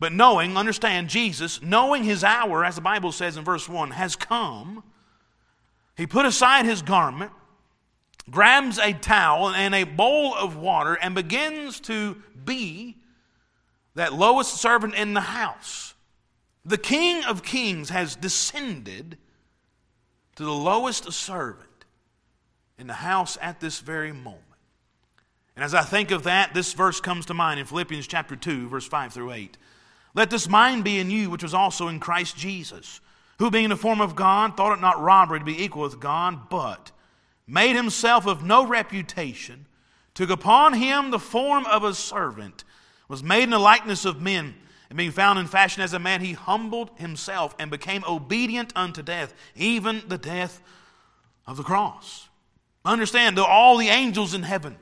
But 0.00 0.12
knowing, 0.12 0.56
understand, 0.56 1.08
Jesus, 1.08 1.62
knowing 1.62 2.04
his 2.04 2.22
hour, 2.22 2.64
as 2.64 2.76
the 2.76 2.80
Bible 2.80 3.12
says 3.12 3.36
in 3.36 3.44
verse 3.44 3.68
1, 3.68 3.92
has 3.92 4.16
come, 4.16 4.84
he 5.96 6.06
put 6.06 6.26
aside 6.26 6.64
his 6.64 6.82
garment, 6.82 7.32
grabs 8.30 8.78
a 8.78 8.92
towel 8.92 9.50
and 9.50 9.74
a 9.74 9.84
bowl 9.84 10.34
of 10.34 10.56
water, 10.56 10.94
and 10.94 11.14
begins 11.14 11.80
to 11.80 12.20
be 12.44 12.96
that 13.94 14.12
lowest 14.12 14.54
servant 14.56 14.94
in 14.94 15.14
the 15.14 15.20
house 15.20 15.87
the 16.68 16.78
King 16.78 17.24
of 17.24 17.42
Kings 17.42 17.88
has 17.90 18.14
descended 18.14 19.16
to 20.36 20.44
the 20.44 20.52
lowest 20.52 21.12
servant 21.12 21.68
in 22.78 22.86
the 22.86 22.94
house 22.94 23.38
at 23.40 23.60
this 23.60 23.80
very 23.80 24.12
moment. 24.12 24.42
And 25.56 25.64
as 25.64 25.74
I 25.74 25.82
think 25.82 26.10
of 26.10 26.24
that, 26.24 26.54
this 26.54 26.72
verse 26.72 27.00
comes 27.00 27.26
to 27.26 27.34
mind 27.34 27.58
in 27.58 27.66
Philippians 27.66 28.06
chapter 28.06 28.36
2, 28.36 28.68
verse 28.68 28.86
5 28.86 29.12
through 29.12 29.32
8. 29.32 29.56
Let 30.14 30.30
this 30.30 30.48
mind 30.48 30.84
be 30.84 30.98
in 30.98 31.10
you, 31.10 31.30
which 31.30 31.42
was 31.42 31.54
also 31.54 31.88
in 31.88 32.00
Christ 32.00 32.36
Jesus, 32.36 33.00
who 33.38 33.50
being 33.50 33.64
in 33.64 33.70
the 33.70 33.76
form 33.76 34.00
of 34.00 34.14
God, 34.14 34.56
thought 34.56 34.76
it 34.76 34.80
not 34.80 35.00
robbery 35.00 35.40
to 35.40 35.44
be 35.44 35.62
equal 35.62 35.82
with 35.82 35.98
God, 35.98 36.48
but 36.48 36.92
made 37.46 37.74
himself 37.74 38.26
of 38.26 38.44
no 38.44 38.66
reputation, 38.66 39.66
took 40.14 40.30
upon 40.30 40.74
him 40.74 41.10
the 41.10 41.18
form 41.18 41.66
of 41.66 41.82
a 41.82 41.94
servant, 41.94 42.62
was 43.08 43.22
made 43.22 43.44
in 43.44 43.50
the 43.50 43.58
likeness 43.58 44.04
of 44.04 44.20
men 44.20 44.54
And 44.88 44.96
being 44.96 45.10
found 45.10 45.38
in 45.38 45.46
fashion 45.46 45.82
as 45.82 45.92
a 45.92 45.98
man, 45.98 46.20
he 46.20 46.32
humbled 46.32 46.90
himself 46.96 47.54
and 47.58 47.70
became 47.70 48.04
obedient 48.08 48.72
unto 48.74 49.02
death, 49.02 49.34
even 49.54 50.02
the 50.08 50.18
death 50.18 50.62
of 51.46 51.56
the 51.56 51.62
cross. 51.62 52.28
Understand, 52.84 53.36
though 53.36 53.44
all 53.44 53.76
the 53.76 53.88
angels 53.88 54.32
in 54.32 54.42
heaven, 54.42 54.76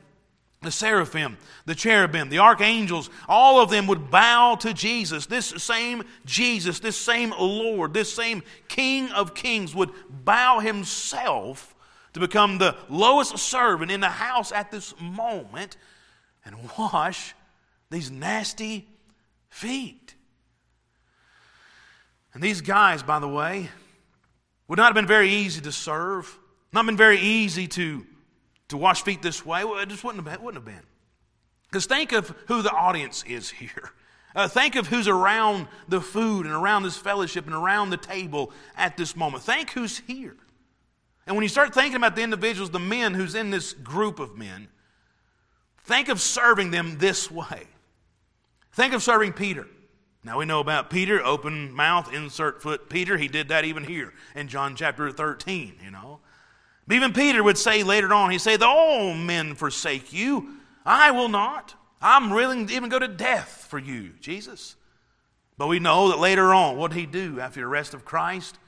the 0.63 0.71
seraphim, 0.71 1.39
the 1.65 1.75
cherubim, 1.75 2.29
the 2.29 2.39
archangels, 2.39 3.11
all 3.29 3.61
of 3.61 3.71
them 3.71 3.87
would 3.89 4.11
bow 4.11 4.55
to 4.57 4.73
Jesus. 4.73 5.27
This 5.27 5.47
same 5.47 6.05
Jesus, 6.25 6.79
this 6.79 6.97
same 6.97 7.31
Lord, 7.31 7.93
this 7.93 8.13
same 8.13 8.43
King 8.69 9.11
of 9.11 9.35
kings 9.35 9.75
would 9.75 9.91
bow 10.09 10.61
himself 10.61 11.75
to 12.13 12.21
become 12.21 12.59
the 12.59 12.77
lowest 12.89 13.37
servant 13.39 13.91
in 13.91 14.01
the 14.01 14.09
house 14.09 14.53
at 14.53 14.71
this 14.71 14.95
moment 15.01 15.77
and 16.45 16.57
wash 16.79 17.35
these 17.91 18.11
nasty 18.11 18.89
feet. 19.57 20.15
And 22.35 22.43
these 22.43 22.61
guys, 22.61 23.03
by 23.03 23.19
the 23.19 23.29
way, 23.29 23.71
would 24.69 24.77
not 24.77 24.87
have 24.87 24.95
been 24.95 25.07
very 25.07 25.31
easy 25.31 25.63
to 25.63 25.73
serve, 25.73 26.39
not 26.73 26.85
been 26.85 26.97
very 26.97 27.19
easy 27.19 27.67
to, 27.69 28.07
to 28.69 28.77
wash 28.77 29.03
feet 29.03 29.23
this 29.23 29.47
way. 29.47 29.63
It 29.63 29.89
just 29.89 30.05
wouldn't 30.05 30.29
have, 30.29 30.43
wouldn't 30.43 30.63
have 30.63 30.75
been. 30.75 30.87
Because 31.71 31.87
think 31.87 32.13
of 32.13 32.35
who 32.49 32.61
the 32.61 32.71
audience 32.71 33.25
is 33.27 33.49
here. 33.49 33.93
Uh, 34.35 34.47
think 34.47 34.77
of 34.77 34.89
who's 34.89 35.09
around 35.09 35.67
the 35.89 36.03
food 36.03 36.45
and 36.45 36.55
around 36.55 36.83
this 36.83 36.99
fellowship 36.99 37.47
and 37.47 37.55
around 37.55 37.89
the 37.89 37.97
table 37.97 38.53
at 38.77 38.99
this 38.99 39.17
moment. 39.17 39.43
Think 39.43 39.71
who's 39.71 40.01
here. 40.01 40.37
And 41.27 41.35
when 41.35 41.43
you 41.43 41.49
start 41.49 41.73
thinking 41.73 41.97
about 41.97 42.15
the 42.15 42.23
individuals, 42.23 42.69
the 42.69 42.79
men 42.79 43.15
who's 43.15 43.35
in 43.35 43.49
this 43.49 43.73
group 43.73 44.21
of 44.21 44.37
men, 44.37 44.69
think 45.85 46.11
of 46.11 46.21
serving 46.21 46.71
them 46.71 46.99
this 46.99 47.31
way. 47.31 47.67
Think 48.77 48.93
of 48.93 49.03
serving 49.03 49.33
Peter. 49.33 49.67
Now 50.23 50.39
we 50.39 50.45
know 50.45 50.61
about 50.61 50.91
Peter, 50.91 51.25
open 51.25 51.73
mouth, 51.73 52.13
insert 52.13 52.61
foot 52.61 52.91
Peter. 52.91 53.17
He 53.17 53.27
did 53.27 53.49
that 53.49 53.65
even 53.65 53.85
here 53.85 54.13
in 54.35 54.49
John 54.49 54.77
chapter 54.77 55.11
13, 55.11 55.77
you 55.83 55.91
know. 55.91 56.21
Even 56.91 57.15
Peter 57.15 57.43
would 57.43 57.57
say 57.57 57.83
later 57.83 58.13
on, 58.13 58.31
he'd 58.31 58.43
say, 58.43 58.59
men 58.59 59.55
forsake 59.55 60.13
you. 60.13 60.59
I 60.85 61.11
will 61.11 61.31
not. 61.31 61.75
I'm 62.03 62.29
willing 62.29 62.67
to 62.67 62.75
even 62.75 62.91
go 62.91 62.99
to 62.99 63.09
death 63.09 63.67
for 63.71 63.79
you, 63.79 64.11
Jesus. 64.21 64.77
But 65.57 65.69
we 65.69 65.79
know 65.79 66.11
that 66.11 66.19
later 66.19 66.53
on, 66.53 66.77
what 66.77 66.93
he 66.93 67.07
do 67.07 67.41
after 67.41 67.61
the 67.61 67.67
arrest 67.67 67.95
of 67.95 68.05
Christ? 68.05 68.59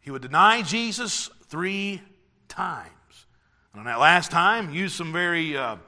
He 0.00 0.12
would 0.12 0.22
deny 0.22 0.62
Jesus 0.62 1.28
three 1.48 2.02
times. 2.46 3.26
And 3.72 3.80
on 3.80 3.86
that 3.86 3.98
last 3.98 4.30
time, 4.30 4.72
used 4.72 4.94
some 4.94 5.12
very 5.12 5.56
uh, 5.56 5.78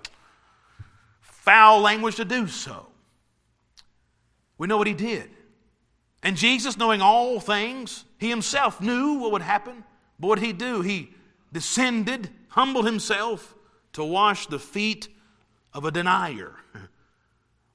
foul 1.21 1.81
language 1.81 2.17
to 2.17 2.25
do 2.25 2.49
so. 2.49 2.89
We 4.59 4.67
know 4.67 4.77
what 4.77 4.87
he 4.87 4.95
did. 4.95 5.31
And 6.23 6.37
Jesus, 6.37 6.77
knowing 6.77 7.03
all 7.03 7.41
things, 7.41 8.05
he 8.19 8.31
himself 8.31 8.81
knew 8.81 9.15
what 9.15 9.33
would 9.33 9.43
happen. 9.43 9.85
But 10.19 10.29
what 10.29 10.39
did 10.39 10.47
he 10.47 10.53
do? 10.53 10.81
He 10.81 11.11
descended, 11.53 12.31
humbled 12.49 12.87
himself 12.87 13.55
to 13.93 14.05
wash 14.05 14.47
the 14.47 14.59
feet 14.59 15.09
of 15.73 15.85
a 15.85 15.91
denier. 15.91 16.55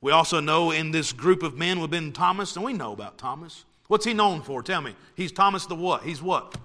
We 0.01 0.13
also 0.13 0.39
know 0.39 0.71
in 0.71 0.91
this 0.91 1.11
group 1.11 1.43
of 1.43 1.57
men 1.57 1.77
have 1.79 1.89
been 1.89 2.13
Thomas, 2.13 2.55
and 2.55 2.63
we 2.63 2.71
know 2.71 2.93
about 2.93 3.17
Thomas. 3.17 3.65
What's 3.87 4.05
he 4.05 4.13
known 4.13 4.41
for? 4.41 4.63
Tell 4.63 4.79
me. 4.81 4.95
He's 5.15 5.31
Thomas 5.31 5.65
the 5.65 5.75
what? 5.75 6.03
He's 6.03 6.21
what? 6.21 6.55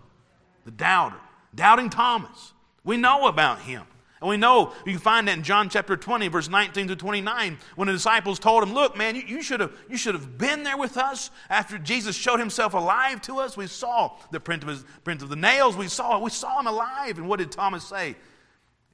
The 0.64 0.70
doubter. 0.70 1.16
Doubting 1.55 1.90
Thomas. 1.90 2.53
We 2.85 2.96
know 2.96 3.27
about 3.27 3.61
him. 3.61 3.83
And 4.25 4.31
we 4.31 4.39
know, 4.39 4.73
you 4.87 4.93
can 4.93 5.03
find 5.03 5.29
that 5.29 5.37
in 5.37 5.43
John 5.43 5.69
chapter 5.69 5.99
20, 5.99 6.29
verse 6.29 6.49
19 6.49 6.89
to 6.89 6.97
29, 6.97 7.59
when 7.77 7.89
the 7.89 7.93
disciples 7.93 8.39
told 8.39 8.63
him, 8.63 8.73
Look, 8.73 8.97
man, 8.97 9.17
you, 9.17 9.23
you, 9.27 9.43
should 9.43 9.61
have, 9.61 9.71
you 9.87 9.99
should 9.99 10.15
have 10.15 10.39
been 10.39 10.63
there 10.63 10.79
with 10.79 10.97
us 10.97 11.31
after 11.51 11.77
Jesus 11.77 12.17
showed 12.17 12.39
himself 12.39 12.73
alive 12.73 13.21
to 13.21 13.39
us. 13.41 13.55
We 13.55 13.67
saw 13.67 14.17
the 14.31 14.41
print 14.41 14.63
of, 14.63 14.71
his, 14.71 14.85
print 15.05 15.21
of 15.21 15.29
the 15.29 15.37
nails. 15.37 15.77
We 15.77 15.89
saw, 15.89 16.19
we 16.19 16.31
saw 16.31 16.59
him 16.59 16.67
alive. 16.67 17.19
And 17.19 17.29
what 17.29 17.39
did 17.39 17.53
Thomas 17.53 17.85
say? 17.85 18.17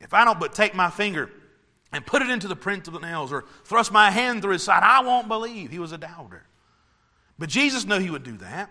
If 0.01 0.13
I 0.15 0.25
don't 0.25 0.41
but 0.41 0.53
take 0.53 0.75
my 0.75 0.91
finger 0.91 1.31
and 1.93 2.05
put 2.05 2.23
it 2.23 2.29
into 2.29 2.49
the 2.49 2.57
print 2.57 2.89
of 2.89 2.95
the 2.95 2.99
nails 2.99 3.33
or 3.33 3.45
thrust 3.65 3.93
my 3.93 4.11
hand 4.11 4.43
through 4.43 4.55
his 4.55 4.65
side, 4.65 4.83
I 4.83 5.01
won't 5.05 5.29
believe. 5.29 5.71
He 5.71 5.79
was 5.79 5.93
a 5.93 5.99
doubter. 5.99 6.43
But 7.39 7.51
Jesus 7.51 7.85
knew 7.85 8.01
he 8.01 8.11
would 8.11 8.25
do 8.25 8.37
that. 8.39 8.69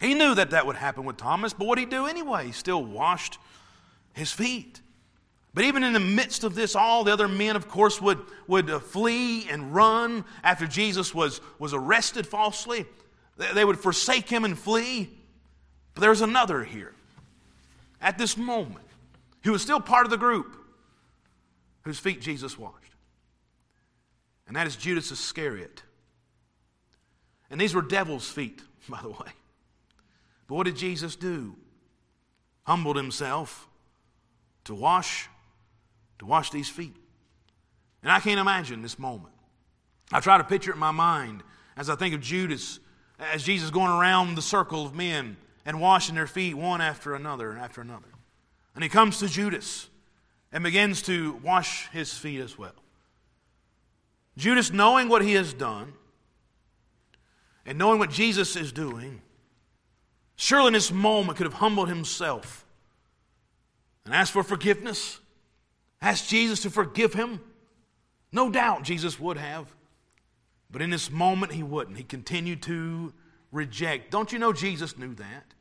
He 0.00 0.14
knew 0.14 0.34
that 0.34 0.50
that 0.50 0.66
would 0.66 0.74
happen 0.74 1.04
with 1.04 1.18
Thomas, 1.18 1.52
but 1.52 1.68
what 1.68 1.76
did 1.76 1.82
he 1.82 1.90
do 1.90 2.06
anyway? 2.06 2.46
He 2.46 2.52
still 2.52 2.84
washed 2.84 3.38
his 4.12 4.32
feet. 4.32 4.80
But 5.54 5.64
even 5.64 5.82
in 5.82 5.92
the 5.92 6.00
midst 6.00 6.44
of 6.44 6.54
this, 6.54 6.76
all 6.76 7.04
the 7.04 7.12
other 7.12 7.28
men, 7.28 7.56
of 7.56 7.68
course, 7.68 8.00
would, 8.00 8.20
would 8.46 8.70
uh, 8.70 8.78
flee 8.78 9.48
and 9.48 9.74
run 9.74 10.24
after 10.44 10.66
Jesus 10.66 11.14
was, 11.14 11.40
was 11.58 11.72
arrested 11.72 12.26
falsely. 12.26 12.86
They 13.54 13.64
would 13.64 13.78
forsake 13.78 14.28
him 14.28 14.44
and 14.44 14.58
flee. 14.58 15.10
But 15.94 16.02
there's 16.02 16.20
another 16.20 16.64
here 16.64 16.94
at 18.00 18.18
this 18.18 18.36
moment 18.36 18.86
who 19.42 19.52
was 19.52 19.62
still 19.62 19.80
part 19.80 20.06
of 20.06 20.10
the 20.10 20.16
group 20.16 20.54
whose 21.82 21.98
feet 21.98 22.20
Jesus 22.20 22.58
washed. 22.58 22.92
And 24.46 24.56
that 24.56 24.66
is 24.66 24.76
Judas 24.76 25.10
Iscariot. 25.10 25.82
And 27.50 27.60
these 27.60 27.74
were 27.74 27.82
devil's 27.82 28.28
feet, 28.28 28.62
by 28.88 29.00
the 29.00 29.10
way. 29.10 29.32
But 30.46 30.54
what 30.54 30.64
did 30.64 30.76
Jesus 30.76 31.16
do? 31.16 31.56
Humbled 32.64 32.96
himself 32.96 33.66
to 34.64 34.74
wash 34.74 35.28
to 36.18 36.26
wash 36.26 36.50
these 36.50 36.68
feet. 36.68 36.96
And 38.02 38.12
I 38.12 38.20
can't 38.20 38.40
imagine 38.40 38.82
this 38.82 38.98
moment. 38.98 39.34
I 40.12 40.20
try 40.20 40.38
to 40.38 40.44
picture 40.44 40.70
it 40.70 40.74
in 40.74 40.80
my 40.80 40.90
mind 40.90 41.42
as 41.76 41.90
I 41.90 41.96
think 41.96 42.14
of 42.14 42.20
Judas, 42.20 42.80
as 43.18 43.42
Jesus 43.42 43.70
going 43.70 43.90
around 43.90 44.34
the 44.34 44.42
circle 44.42 44.84
of 44.84 44.94
men 44.94 45.36
and 45.64 45.80
washing 45.80 46.14
their 46.14 46.26
feet 46.26 46.54
one 46.54 46.80
after 46.80 47.14
another 47.14 47.50
and 47.50 47.60
after 47.60 47.80
another. 47.80 48.08
And 48.74 48.82
he 48.82 48.88
comes 48.88 49.18
to 49.18 49.28
Judas 49.28 49.88
and 50.52 50.64
begins 50.64 51.02
to 51.02 51.34
wash 51.42 51.88
his 51.90 52.12
feet 52.16 52.40
as 52.40 52.56
well. 52.56 52.74
Judas, 54.36 54.72
knowing 54.72 55.08
what 55.08 55.22
he 55.22 55.34
has 55.34 55.52
done 55.52 55.92
and 57.66 57.76
knowing 57.76 57.98
what 57.98 58.10
Jesus 58.10 58.56
is 58.56 58.72
doing, 58.72 59.20
surely 60.36 60.68
in 60.68 60.72
this 60.72 60.92
moment 60.92 61.36
could 61.36 61.46
have 61.46 61.54
humbled 61.54 61.88
himself 61.88 62.64
and 64.04 64.14
asked 64.14 64.32
for 64.32 64.42
forgiveness 64.42 65.20
asked 66.00 66.28
Jesus 66.28 66.60
to 66.62 66.70
forgive 66.70 67.14
him? 67.14 67.40
No 68.32 68.50
doubt 68.50 68.82
Jesus 68.82 69.18
would 69.18 69.36
have. 69.36 69.74
But 70.70 70.82
in 70.82 70.90
this 70.90 71.10
moment, 71.10 71.52
he 71.52 71.62
wouldn't. 71.62 71.96
He 71.96 72.04
continued 72.04 72.62
to 72.62 73.12
reject. 73.52 74.10
Don't 74.10 74.32
you 74.32 74.38
know 74.38 74.52
Jesus 74.52 74.98
knew 74.98 75.14
that? 75.14 75.54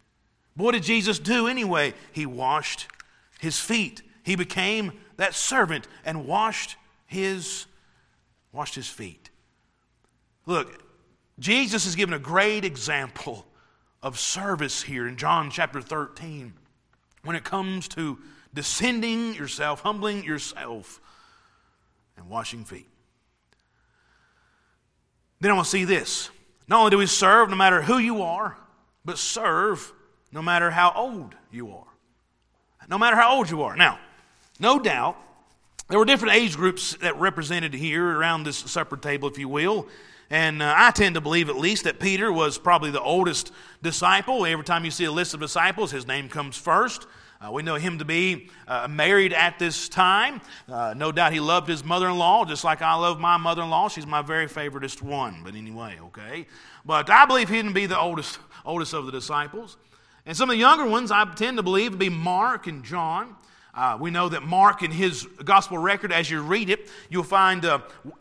But 0.56 0.64
what 0.64 0.72
did 0.74 0.84
Jesus 0.84 1.20
do 1.20 1.48
anyway? 1.48 1.94
He 2.12 2.26
washed 2.26 2.88
his 3.40 3.60
feet. 3.60 4.02
He 4.24 4.36
became 4.36 4.92
that 5.16 5.34
servant 5.34 5.88
and 6.04 6.26
washed 6.26 6.76
his, 7.06 7.66
washed 8.52 8.76
his 8.76 8.88
feet. 8.88 9.30
Look, 10.46 10.84
Jesus 11.40 11.86
is 11.86 11.96
given 11.96 12.14
a 12.14 12.20
great 12.20 12.66
example 12.66 13.46
of 14.02 14.20
service 14.20 14.84
here 14.84 15.08
in 15.08 15.16
John 15.16 15.50
chapter 15.50 15.82
13 15.82 16.54
when 17.24 17.36
it 17.36 17.44
comes 17.44 17.88
to 17.90 18.18
descending 18.54 19.34
yourself, 19.34 19.82
humbling 19.82 20.24
yourself, 20.24 21.00
and 22.16 22.30
washing 22.30 22.66
feet. 22.66 22.88
Then 25.40 25.52
I 25.52 25.54
want 25.54 25.66
to 25.66 25.72
see 25.72 25.86
this. 25.86 26.30
Not 26.68 26.80
only 26.80 26.92
do 26.92 26.98
we 26.98 27.06
serve 27.06 27.50
no 27.50 27.56
matter 27.56 27.82
who 27.82 27.98
you 27.98 28.22
are, 28.24 28.58
but 29.06 29.18
serve 29.18 29.94
no 30.32 30.42
matter 30.42 30.72
how 30.72 30.92
old 30.96 31.36
you 31.52 31.72
are. 31.72 31.86
No 32.90 32.98
matter 32.98 33.16
how 33.16 33.36
old 33.36 33.50
you 33.50 33.64
are. 33.64 33.76
Now, 33.76 34.00
no 34.60 34.80
doubt, 34.80 35.18
there 35.90 36.00
were 36.00 36.06
different 36.06 36.36
age 36.36 36.58
groups 36.58 36.96
that 36.98 37.18
represented 37.18 37.74
here 37.74 38.06
around 38.06 38.44
this 38.44 38.58
supper 38.58 38.98
table, 38.98 39.30
if 39.30 39.38
you 39.38 39.48
will. 39.48 39.88
And 40.30 40.62
uh, 40.62 40.74
I 40.76 40.92
tend 40.92 41.16
to 41.16 41.22
believe, 41.22 41.48
at 41.48 41.56
least, 41.56 41.86
that 41.86 42.00
Peter 42.00 42.32
was 42.32 42.58
probably 42.58 42.92
the 42.92 43.02
oldest 43.02 43.54
disciple. 43.82 44.46
Every 44.46 44.66
time 44.66 44.84
you 44.84 44.92
see 44.92 45.06
a 45.06 45.12
list 45.12 45.34
of 45.34 45.40
disciples, 45.40 45.92
his 45.92 46.06
name 46.06 46.28
comes 46.28 46.58
first. 46.58 47.08
Uh, 47.40 47.52
we 47.52 47.62
know 47.62 47.76
him 47.76 48.00
to 48.00 48.06
be 48.06 48.50
uh, 48.68 48.88
married 48.88 49.32
at 49.32 49.60
this 49.60 49.90
time. 49.90 50.42
Uh, 50.68 50.94
no 50.98 51.12
doubt 51.12 51.34
he 51.34 51.40
loved 51.40 51.68
his 51.68 51.84
mother 51.84 52.10
in 52.10 52.18
law, 52.18 52.46
just 52.46 52.64
like 52.64 52.82
I 52.82 52.96
love 52.96 53.20
my 53.20 53.38
mother 53.38 53.62
in 53.62 53.70
law. 53.70 53.90
She's 53.90 54.08
my 54.08 54.22
very 54.22 54.48
favoriteest 54.48 55.02
one, 55.02 55.42
but 55.44 55.54
anyway, 55.54 56.00
okay? 56.06 56.48
But 56.86 57.10
I 57.10 57.26
believe 57.26 57.50
he 57.50 57.62
to 57.62 57.72
be 57.72 57.86
the 57.86 58.00
oldest, 58.00 58.40
oldest 58.66 58.94
of 58.94 59.06
the 59.06 59.12
disciples. 59.12 59.78
And 60.26 60.36
some 60.36 60.50
of 60.50 60.56
the 60.56 60.60
younger 60.60 60.86
ones 60.86 61.12
I 61.12 61.26
tend 61.36 61.58
to 61.58 61.64
believe 61.64 61.92
to 61.92 61.98
be 61.98 62.10
Mark 62.10 62.68
and 62.68 62.84
John. 62.84 63.36
Uh, 63.78 63.96
we 64.00 64.10
know 64.10 64.28
that 64.28 64.42
Mark, 64.42 64.82
in 64.82 64.90
his 64.90 65.28
gospel 65.46 65.78
record, 65.78 66.12
as 66.12 66.32
you 66.32 66.42
read 66.42 66.72
it, 66.72 66.90
you'll 67.12 67.24
find 67.24 67.64
uh, 67.64 67.78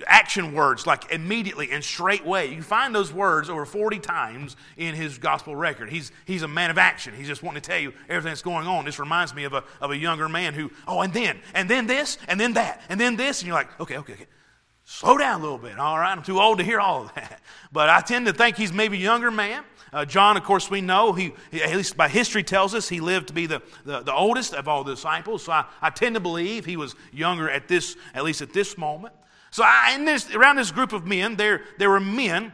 action 0.07 0.53
words 0.53 0.87
like 0.87 1.11
immediately 1.11 1.71
and 1.71 1.83
straightway. 1.83 2.55
You 2.55 2.61
find 2.61 2.95
those 2.95 3.11
words 3.11 3.49
over 3.49 3.65
40 3.65 3.99
times 4.01 4.55
in 4.77 4.95
his 4.95 5.17
gospel 5.17 5.57
record. 5.57 5.89
He's, 5.89 6.13
he's 6.27 6.43
a 6.43 6.49
man 6.49 6.71
of 6.71 6.77
action. 6.77 7.15
He's 7.15 7.27
just 7.27 7.43
wanting 7.43 7.63
to 7.63 7.71
tell 7.71 7.81
you 7.81 7.95
everything 8.07 8.33
that's 8.33 8.43
going 8.43 8.67
on. 8.67 8.85
This 8.85 8.99
reminds 8.99 9.35
me 9.35 9.45
of 9.45 9.55
a, 9.55 9.65
of 9.81 9.93
a 9.93 9.97
younger 9.97 10.29
man 10.29 10.53
who, 10.53 10.71
oh, 10.87 11.01
and 11.01 11.15
then, 11.15 11.41
and 11.55 11.71
then 11.71 11.87
this, 11.87 12.19
and 12.29 12.39
then 12.39 12.53
that, 12.53 12.83
and 12.91 13.01
then 13.01 13.17
this. 13.17 13.41
And 13.41 13.47
you're 13.47 13.57
like, 13.57 13.81
okay, 13.81 13.97
okay, 13.97 14.13
okay. 14.13 14.27
Slow 14.85 15.17
down 15.17 15.41
a 15.41 15.43
little 15.43 15.59
bit, 15.59 15.79
all 15.79 15.99
right? 15.99 16.13
I'm 16.13 16.23
too 16.23 16.39
old 16.39 16.59
to 16.59 16.65
hear 16.65 16.81
all 16.81 17.05
of 17.05 17.15
that. 17.15 17.41
But 17.73 17.91
I 17.91 18.01
tend 18.01 18.27
to 18.27 18.33
think 18.33 18.57
he's 18.57 18.73
maybe 18.73 18.97
a 18.97 19.01
younger 19.01 19.31
man. 19.31 19.65
Uh, 19.93 20.05
John, 20.05 20.37
of 20.37 20.43
course, 20.43 20.71
we 20.71 20.81
know, 20.81 21.13
he, 21.13 21.33
at 21.53 21.75
least 21.75 21.97
by 21.97 22.09
history 22.09 22.43
tells 22.43 22.75
us, 22.75 22.89
he 22.89 23.01
lived 23.01 23.29
to 23.29 23.33
be 23.33 23.47
the, 23.47 23.63
the, 23.85 24.01
the 24.01 24.13
oldest 24.13 24.53
of 24.55 24.69
all 24.69 24.85
the 24.85 24.95
disciples. 24.95 25.45
So 25.45 25.53
I, 25.53 25.65
I 25.81 25.91
tend 25.91 26.15
to 26.17 26.21
believe 26.21 26.65
he 26.65 26.77
was 26.77 26.95
younger 27.13 27.49
at 27.49 27.69
this, 27.69 27.97
at 28.15 28.25
least 28.25 28.43
at 28.43 28.53
this 28.53 28.77
moment. 28.77 29.15
So 29.51 29.63
I, 29.65 29.93
in 29.95 30.05
this, 30.05 30.35
around 30.35 30.57
this 30.57 30.73
group 30.73 30.93
of 30.93 31.07
men, 31.07 31.37
there, 31.37 31.63
there 31.79 31.89
were 31.89 32.01
men 32.01 32.53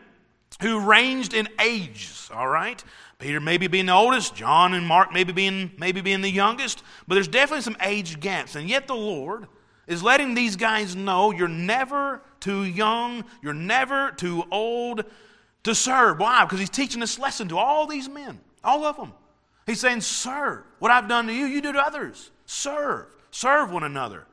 who 0.61 0.81
ranged 0.81 1.35
in 1.35 1.49
ages, 1.61 2.31
all 2.33 2.49
right? 2.49 2.83
Peter 3.19 3.41
maybe 3.41 3.67
being 3.67 3.87
the 3.87 3.93
oldest, 3.93 4.35
John 4.35 4.75
and 4.75 4.87
Mark 4.87 5.13
maybe 5.13 5.33
being, 5.33 5.71
maybe 5.79 6.01
being 6.01 6.21
the 6.21 6.31
youngest, 6.31 6.83
but 7.07 7.15
there's 7.15 7.29
definitely 7.29 7.63
some 7.63 7.77
age 7.81 8.21
gaps. 8.21 8.57
And 8.57 8.69
yet 8.69 8.87
the 8.87 8.95
Lord 8.95 9.47
is 9.87 10.03
letting 10.03 10.35
these 10.35 10.57
guys 10.57 10.95
know 10.95 11.31
you're 11.31 11.49
never 11.49 12.23
too 12.41 12.65
young, 12.65 13.25
you're 13.41 13.55
never 13.55 14.11
too 14.11 14.45
old 14.51 15.05
to 15.65 15.75
serve. 15.75 16.19
Why? 16.19 16.45
Because 16.45 16.61
he's 16.61 16.71
teaching 16.71 17.01
this 17.01 17.19
lesson 17.19 17.49
to 17.49 17.59
all 17.59 17.87
these 17.87 18.09
men, 18.09 18.41
all 18.65 18.85
of 18.85 18.97
them. 18.97 19.13
He's 19.67 19.81
saying, 19.81 20.01
Serve. 20.01 20.65
What 20.79 20.91
I've 20.91 21.09
done 21.09 21.27
to 21.27 21.33
you, 21.33 21.47
you 21.47 21.61
do 21.61 21.73
to 21.73 21.79
others. 21.79 22.31
Serve. 22.47 23.07
Serve 23.31 23.71
one 23.71 23.85
another. 23.85 24.27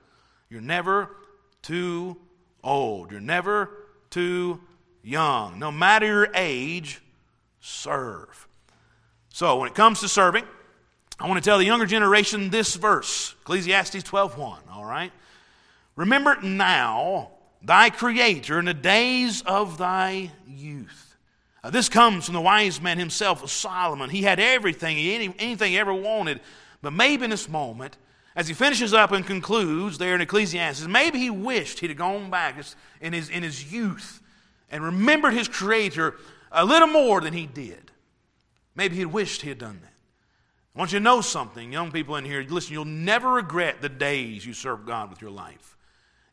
You're 0.50 0.62
never 0.62 1.16
too 1.62 2.18
old. 2.64 3.12
You're 3.12 3.22
never 3.22 3.70
too 4.10 4.60
young. 5.04 5.60
No 5.60 5.72
matter 5.72 6.06
your 6.06 6.30
age, 6.34 7.02
serve. 7.60 8.48
So 9.30 9.58
when 9.58 9.70
it 9.70 9.76
comes 9.76 10.00
to 10.02 10.08
serving, 10.08 10.44
I 11.20 11.28
want 11.28 11.44
to 11.44 11.48
tell 11.48 11.58
the 11.58 11.66
younger 11.66 11.86
generation 11.86 12.50
this 12.50 12.76
verse, 12.76 13.36
Ecclesiastes 13.42 14.04
12:1, 14.04 14.70
all 14.72 14.86
right? 14.86 15.12
Remember 15.96 16.42
now 16.42 17.32
thy 17.62 17.90
creator 17.90 18.58
in 18.58 18.66
the 18.66 18.74
days 18.74 19.42
of 19.42 19.78
thy 19.78 20.32
youth. 20.48 21.09
Uh, 21.64 21.70
this 21.70 21.90
comes 21.90 22.26
from 22.26 22.34
the 22.34 22.42
wise 22.42 22.82
man 22.82 22.98
himself, 22.98 23.48
Solomon. 23.50 24.10
He 24.10 24.24
had 24.24 24.40
everything, 24.40 24.98
any, 24.98 25.34
anything 25.40 25.72
he 25.72 25.78
ever 25.78 25.94
wanted, 25.94 26.40
but 26.82 26.94
maybe 26.94 27.26
in 27.26 27.30
this 27.30 27.50
moment, 27.50 27.98
as 28.36 28.48
he 28.48 28.54
finishes 28.54 28.94
up 28.94 29.12
and 29.12 29.26
concludes 29.26 29.98
there 29.98 30.16
in 30.16 30.22
Ecclesiastes, 30.22 30.88
maybe 30.88 31.20
he 31.20 31.30
wished 31.30 31.80
he'd 31.80 31.90
have 31.90 31.98
gone 31.98 32.30
back 32.30 32.56
in 33.02 33.14
his, 33.14 33.30
in 33.30 33.44
his 33.44 33.72
youth 33.72 34.22
and 34.72 34.84
remembered 34.84 35.34
his 35.34 35.48
Creator 35.48 36.16
a 36.52 36.64
little 36.64 36.88
more 36.88 37.20
than 37.22 37.34
he 37.34 37.46
did. 37.46 37.92
Maybe 38.76 38.96
he'd 38.96 39.08
wished 39.08 39.42
he 39.42 39.50
had 39.50 39.58
done 39.58 39.80
that. 39.82 39.94
I 40.76 40.80
want 40.80 40.94
you 40.94 41.00
to 41.00 41.04
know 41.04 41.20
something, 41.20 41.74
young 41.74 41.92
people 41.92 42.16
in 42.16 42.24
here. 42.24 42.46
Listen, 42.48 42.74
you'll 42.74 42.86
never 42.86 43.34
regret 43.34 43.82
the 43.82 43.90
days 43.90 44.46
you 44.46 44.54
serve 44.54 44.86
God 44.86 45.10
with 45.10 45.22
your 45.22 45.32
life, 45.32 45.76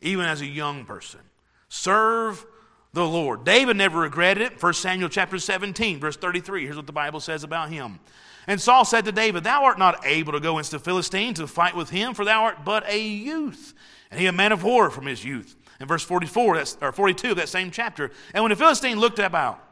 even 0.00 0.26
as 0.26 0.42
a 0.42 0.46
young 0.46 0.84
person. 0.84 1.20
Serve 1.68 2.46
the 2.92 3.06
Lord. 3.06 3.44
David 3.44 3.76
never 3.76 4.00
regretted 4.00 4.42
it. 4.42 4.62
1 4.62 4.74
Samuel 4.74 5.08
chapter 5.08 5.38
17, 5.38 6.00
verse 6.00 6.16
33. 6.16 6.64
Here's 6.64 6.76
what 6.76 6.86
the 6.86 6.92
Bible 6.92 7.20
says 7.20 7.44
about 7.44 7.70
him. 7.70 8.00
And 8.46 8.60
Saul 8.60 8.84
said 8.84 9.04
to 9.06 9.12
David, 9.12 9.44
Thou 9.44 9.64
art 9.64 9.78
not 9.78 10.06
able 10.06 10.32
to 10.32 10.40
go 10.40 10.54
against 10.54 10.70
the 10.70 10.78
Philistine 10.78 11.34
to 11.34 11.46
fight 11.46 11.74
with 11.74 11.90
him, 11.90 12.14
for 12.14 12.24
thou 12.24 12.44
art 12.44 12.64
but 12.64 12.88
a 12.88 12.98
youth. 12.98 13.74
And 14.10 14.20
he 14.20 14.26
a 14.26 14.32
man 14.32 14.52
of 14.52 14.62
war 14.62 14.90
from 14.90 15.06
his 15.06 15.24
youth. 15.24 15.56
In 15.80 15.86
verse 15.86 16.04
44, 16.04 16.56
that's, 16.56 16.78
or 16.80 16.92
42 16.92 17.32
of 17.32 17.36
that 17.36 17.48
same 17.48 17.70
chapter. 17.70 18.10
And 18.32 18.42
when 18.42 18.50
the 18.50 18.56
Philistine 18.56 18.98
looked 18.98 19.18
about 19.18 19.62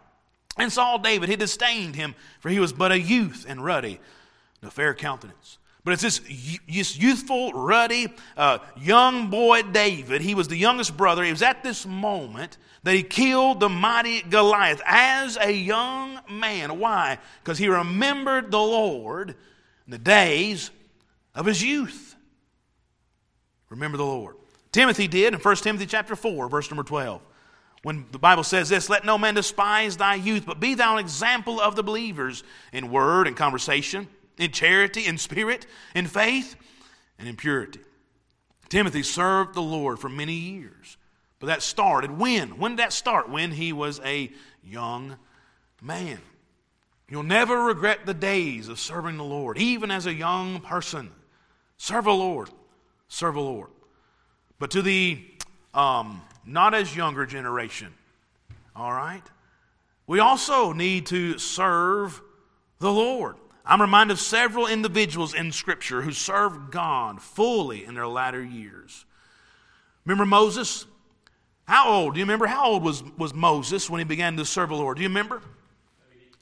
and 0.59 0.73
saw 0.73 0.99
David, 0.99 1.29
he 1.29 1.37
disdained 1.37 1.97
him, 1.97 2.15
for 2.41 2.49
he 2.49 2.61
was 2.61 2.73
but 2.73 2.93
a 2.93 2.99
youth 2.99 3.47
and 3.49 3.65
ruddy, 3.65 4.01
no 4.63 4.71
fair 4.71 4.93
countenance. 4.93 5.59
But 5.85 5.93
it's 5.93 6.03
this, 6.03 6.21
this 6.67 6.97
youthful, 6.97 7.53
ruddy, 7.53 8.09
uh, 8.39 8.59
young 8.81 9.29
boy 9.29 9.63
David. 9.63 10.23
He 10.23 10.35
was 10.35 10.49
the 10.49 10.57
youngest 10.57 10.97
brother. 10.97 11.23
It 11.23 11.31
was 11.31 11.43
at 11.43 11.63
this 11.63 11.85
moment 11.85 12.57
that 12.85 12.95
he 12.95 13.03
killed 13.03 13.61
the 13.61 13.69
mighty 13.69 14.23
Goliath 14.23 14.81
as 14.87 15.37
a 15.37 15.53
young 15.53 16.21
man. 16.31 16.79
Why? 16.79 17.19
Because 17.43 17.59
he 17.59 17.69
remembered 17.69 18.51
the 18.51 18.59
Lord 18.59 19.31
in 19.31 19.91
the 19.91 19.99
days 19.99 20.71
of 21.35 21.45
his 21.45 21.63
youth. 21.63 22.17
Remember 23.69 23.99
the 23.99 24.05
Lord. 24.05 24.37
Timothy 24.73 25.07
did 25.07 25.35
in 25.35 25.41
1 25.41 25.57
Timothy 25.57 25.87
chapter 25.87 26.17
4, 26.17 26.49
verse 26.49 26.71
number 26.71 26.83
12. 26.83 27.21
When 27.83 28.07
the 28.13 28.19
Bible 28.19 28.43
says 28.43 28.71
this, 28.71 28.89
let 28.89 29.05
no 29.05 29.19
man 29.19 29.35
despise 29.35 29.99
thy 29.99 30.15
youth, 30.15 30.47
but 30.47 30.59
be 30.59 30.75
thou 30.75 30.95
an 30.95 31.01
example 31.01 31.61
of 31.61 31.77
the 31.77 31.83
believers 31.83 32.43
in 32.73 32.91
word 32.91 33.27
and 33.27 33.37
conversation, 33.37 34.09
in 34.39 34.51
charity, 34.51 35.07
in 35.07 35.19
spirit, 35.19 35.67
in 35.95 36.07
faith, 36.07 36.57
and 37.19 37.29
in 37.29 37.37
purity. 37.37 37.81
Timothy 38.69 39.03
served 39.03 39.55
the 39.55 39.63
Lord 39.63 39.99
for 39.99 40.09
many 40.09 40.35
years. 40.35 40.97
But 41.39 41.49
that 41.49 41.63
started 41.63 42.11
when? 42.11 42.59
When 42.59 42.73
did 42.73 42.79
that 42.79 42.93
start? 42.93 43.29
When 43.29 43.53
he 43.53 43.73
was 43.73 44.01
a 44.05 44.33
young 44.63 45.17
man. 45.83 46.19
You'll 47.09 47.23
never 47.23 47.65
regret 47.65 48.07
the 48.07 48.15
days 48.15 48.69
of 48.69 48.81
serving 48.81 49.19
the 49.19 49.25
Lord, 49.25 49.59
even 49.59 49.91
as 49.91 50.07
a 50.07 50.15
young 50.15 50.61
person. 50.61 51.11
Serve 51.77 52.05
the 52.05 52.15
Lord. 52.15 52.51
Serve 53.09 53.35
the 53.35 53.41
Lord. 53.41 53.69
But 54.59 54.71
to 54.71 54.83
the 54.83 55.23
um, 55.75 56.23
not 56.47 56.73
as 56.75 56.97
younger 56.97 57.27
generation, 57.27 57.93
all 58.75 58.93
right, 58.93 59.23
we 60.07 60.21
also 60.21 60.73
need 60.73 61.07
to 61.07 61.39
serve 61.39 62.23
the 62.79 62.91
Lord. 62.91 63.37
I'm 63.67 63.81
reminded 63.81 64.13
of 64.13 64.21
several 64.21 64.67
individuals 64.67 65.33
in 65.35 65.51
Scripture 65.51 66.03
who 66.03 66.13
served 66.13 66.71
God 66.71 67.23
fully 67.23 67.85
in 67.85 67.95
their 67.95 68.07
latter 68.07 68.43
years. 68.43 69.07
Remember 70.05 70.27
Moses? 70.27 70.87
How 71.67 71.89
old? 71.89 72.15
Do 72.15 72.21
you 72.21 72.27
remember 72.27 72.47
how 72.47 72.73
old 72.73 72.83
was, 72.83 73.03
was 73.17 73.33
Moses 73.33 73.89
when 73.89 74.01
he 74.01 74.05
began 74.05 74.37
to 74.37 74.45
serve 74.45 74.69
the 74.69 74.75
Lord? 74.75 74.99
Do 74.99 75.03
you 75.03 75.09
remember? 75.09 75.41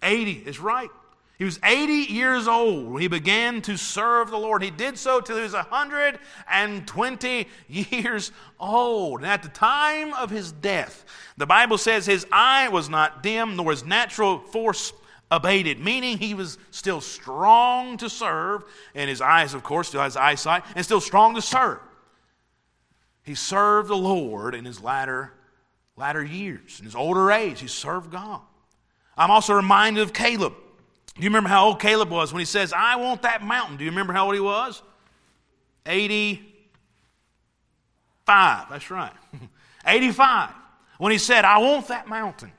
80. 0.02 0.32
80 0.32 0.48
is 0.48 0.58
right. 0.58 0.90
He 1.38 1.44
was 1.44 1.58
80 1.64 2.12
years 2.12 2.46
old 2.46 2.92
when 2.92 3.02
he 3.02 3.08
began 3.08 3.62
to 3.62 3.76
serve 3.76 4.30
the 4.30 4.38
Lord. 4.38 4.62
He 4.62 4.70
did 4.70 4.98
so 4.98 5.20
till 5.20 5.36
he 5.36 5.42
was 5.42 5.54
120 5.54 7.48
years 7.68 8.32
old. 8.60 9.20
And 9.20 9.26
at 9.28 9.42
the 9.42 9.48
time 9.48 10.12
of 10.14 10.30
his 10.30 10.52
death, 10.52 11.04
the 11.36 11.46
Bible 11.46 11.78
says 11.78 12.06
his 12.06 12.26
eye 12.30 12.68
was 12.68 12.88
not 12.88 13.22
dim, 13.22 13.56
nor 13.56 13.70
his 13.70 13.84
natural 13.84 14.38
force 14.38 14.92
abated, 15.32 15.80
meaning 15.80 16.18
he 16.18 16.34
was 16.34 16.58
still 16.70 17.00
strong 17.00 17.96
to 17.96 18.10
serve, 18.10 18.64
and 18.94 19.08
his 19.08 19.22
eyes, 19.22 19.54
of 19.54 19.64
course, 19.64 19.88
still 19.88 20.02
has 20.02 20.16
eyesight, 20.16 20.62
and 20.76 20.84
still 20.84 21.00
strong 21.00 21.34
to 21.34 21.42
serve. 21.42 21.80
He 23.24 23.34
served 23.34 23.88
the 23.88 23.96
Lord 23.96 24.54
in 24.54 24.66
his 24.66 24.82
latter, 24.82 25.32
latter 25.96 26.22
years. 26.22 26.78
In 26.78 26.84
his 26.84 26.94
older 26.94 27.32
age, 27.32 27.60
he 27.60 27.66
served 27.66 28.12
God. 28.12 28.42
I'm 29.16 29.30
also 29.30 29.54
reminded 29.54 30.02
of 30.02 30.12
Caleb. 30.12 30.52
Do 31.14 31.22
you 31.22 31.30
remember 31.30 31.48
how 31.48 31.64
old 31.66 31.80
Caleb 31.80 32.10
was 32.10 32.32
when 32.32 32.40
he 32.40 32.46
says, 32.46 32.74
I 32.76 32.96
want 32.96 33.22
that 33.22 33.42
mountain? 33.42 33.78
Do 33.78 33.84
you 33.84 33.90
remember 33.90 34.12
how 34.12 34.26
old 34.26 34.34
he 34.34 34.40
was? 34.40 34.82
85. 35.86 38.66
That's 38.70 38.90
right. 38.90 39.12
85. 39.86 40.50
When 40.98 41.10
he 41.10 41.16
said, 41.18 41.46
I 41.46 41.56
want 41.58 41.88
that 41.88 42.06
mountain. 42.06 42.52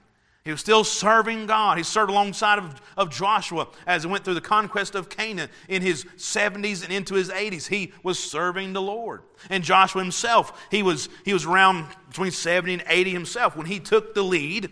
He 0.46 0.52
was 0.52 0.60
still 0.60 0.84
serving 0.84 1.46
God. 1.46 1.78
He 1.78 1.84
served 1.84 2.10
alongside 2.10 2.60
of, 2.60 2.82
of 2.98 3.10
Joshua 3.10 3.68
as 3.88 4.04
he 4.04 4.10
went 4.10 4.26
through 4.26 4.34
the 4.34 4.42
conquest 4.42 4.94
of 4.94 5.08
Canaan 5.08 5.50
in 5.70 5.82
his 5.82 6.04
70s 6.18 6.84
and 6.84 6.92
into 6.92 7.16
his 7.16 7.30
80s. 7.30 7.68
He 7.68 7.94
was 8.04 8.20
serving 8.20 8.74
the 8.74 8.82
Lord. 8.82 9.22
And 9.50 9.64
Joshua 9.64 10.02
himself, 10.02 10.68
he 10.70 10.84
was, 10.84 11.08
he 11.24 11.32
was 11.32 11.46
around 11.46 11.88
between 12.10 12.32
70 12.32 12.74
and 12.74 12.84
80 12.88 13.12
himself 13.12 13.56
when 13.56 13.68
he 13.68 13.80
took 13.80 14.14
the 14.14 14.24
lead 14.24 14.70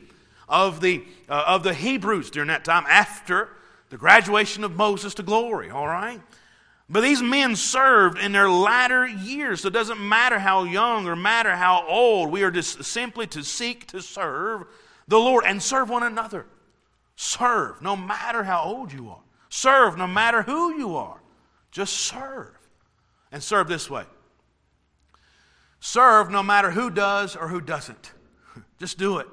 of 0.50 0.82
the, 0.82 1.06
uh, 1.30 1.46
of 1.48 1.64
the 1.64 1.74
Hebrews 1.74 2.32
during 2.32 2.50
that 2.50 2.66
time 2.66 2.84
after 2.90 3.48
the 3.90 3.98
graduation 3.98 4.66
of 4.66 4.76
Moses 4.76 5.14
to 5.16 5.24
glory, 5.24 5.70
all 5.70 5.88
right? 5.88 6.20
But 6.90 7.02
these 7.02 7.22
men 7.22 7.56
served 7.56 8.18
in 8.18 8.34
their 8.34 8.50
latter 8.50 9.08
years, 9.08 9.62
so 9.62 9.70
it 9.70 9.74
doesn't 9.74 10.00
matter 10.00 10.40
how 10.40 10.66
young 10.66 11.08
or 11.08 11.16
matter 11.16 11.56
how 11.56 11.86
old, 11.88 12.30
we 12.30 12.44
are 12.44 12.52
just 12.52 12.84
simply 12.84 13.28
to 13.28 13.44
seek 13.44 13.88
to 13.88 14.02
serve 14.02 14.66
the 15.12 15.20
Lord 15.20 15.44
and 15.46 15.62
serve 15.62 15.90
one 15.90 16.04
another. 16.04 16.46
Serve 17.18 17.82
no 17.82 17.98
matter 17.98 18.44
how 18.44 18.64
old 18.64 18.94
you 18.94 19.10
are. 19.10 19.22
Serve 19.50 19.98
no 19.98 20.08
matter 20.08 20.42
who 20.42 20.74
you 20.78 20.96
are. 20.96 21.22
Just 21.70 21.94
serve. 21.94 22.58
And 23.30 23.44
serve 23.44 23.68
this 23.68 23.90
way. 23.90 24.06
Serve 25.82 26.32
no 26.32 26.42
matter 26.42 26.72
who 26.72 26.90
does 26.90 27.36
or 27.36 27.50
who 27.50 27.60
doesn't. 27.60 28.14
Just 28.80 28.98
do 28.98 29.18
it. 29.18 29.28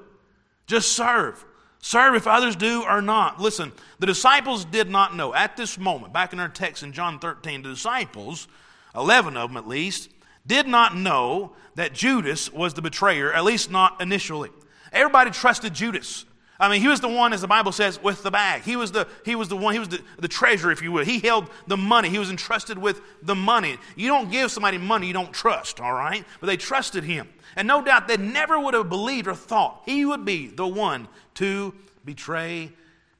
Just 0.67 0.91
serve. 0.91 1.45
Serve 1.79 2.13
if 2.15 2.27
others 2.27 2.57
do 2.57 2.83
or 2.83 3.01
not. 3.01 3.39
Listen, 3.39 3.71
the 3.99 4.05
disciples 4.05 4.65
did 4.65 4.89
not 4.89 5.15
know 5.15 5.33
at 5.33 5.55
this 5.55 5.77
moment, 5.77 6.11
back 6.11 6.33
in 6.33 6.41
our 6.41 6.49
text 6.49 6.83
in 6.83 6.91
John 6.91 7.19
13, 7.19 7.63
the 7.63 7.69
disciples, 7.69 8.49
11 8.95 9.37
of 9.37 9.49
them 9.49 9.57
at 9.57 9.67
least, 9.67 10.09
did 10.45 10.67
not 10.67 10.97
know 10.97 11.53
that 11.75 11.93
Judas 11.93 12.51
was 12.51 12.73
the 12.73 12.81
betrayer, 12.81 13.31
at 13.31 13.45
least 13.45 13.71
not 13.71 14.01
initially. 14.01 14.49
Everybody 14.91 15.31
trusted 15.31 15.73
Judas. 15.73 16.25
I 16.61 16.67
mean, 16.67 16.81
he 16.81 16.89
was 16.89 16.99
the 16.99 17.07
one, 17.07 17.31
as 17.31 17.39
the 17.39 17.47
Bible 17.47 17.71
says, 17.71 18.03
with 18.03 18.21
the 18.21 18.31
bag. 18.31 18.63
He 18.63 18.75
was 18.75 18.91
the, 18.91 19.07
he 19.23 19.33
was 19.35 19.47
the 19.47 19.55
one, 19.55 19.73
he 19.73 19.79
was 19.79 19.87
the, 19.87 20.01
the 20.19 20.27
treasurer, 20.27 20.73
if 20.73 20.81
you 20.81 20.91
will. 20.91 21.05
He 21.05 21.19
held 21.19 21.49
the 21.67 21.77
money. 21.77 22.09
He 22.09 22.19
was 22.19 22.29
entrusted 22.29 22.77
with 22.77 23.01
the 23.21 23.35
money. 23.35 23.77
You 23.95 24.09
don't 24.09 24.29
give 24.29 24.51
somebody 24.51 24.77
money 24.77 25.07
you 25.07 25.13
don't 25.13 25.31
trust, 25.31 25.79
all 25.79 25.93
right? 25.93 26.25
But 26.41 26.47
they 26.47 26.57
trusted 26.57 27.05
him. 27.05 27.29
And 27.55 27.65
no 27.65 27.81
doubt 27.81 28.09
they 28.09 28.17
never 28.17 28.59
would 28.59 28.73
have 28.73 28.89
believed 28.89 29.27
or 29.27 29.35
thought 29.35 29.83
he 29.85 30.03
would 30.03 30.25
be 30.25 30.47
the 30.47 30.67
one 30.67 31.07
to 31.35 31.73
betray 32.03 32.73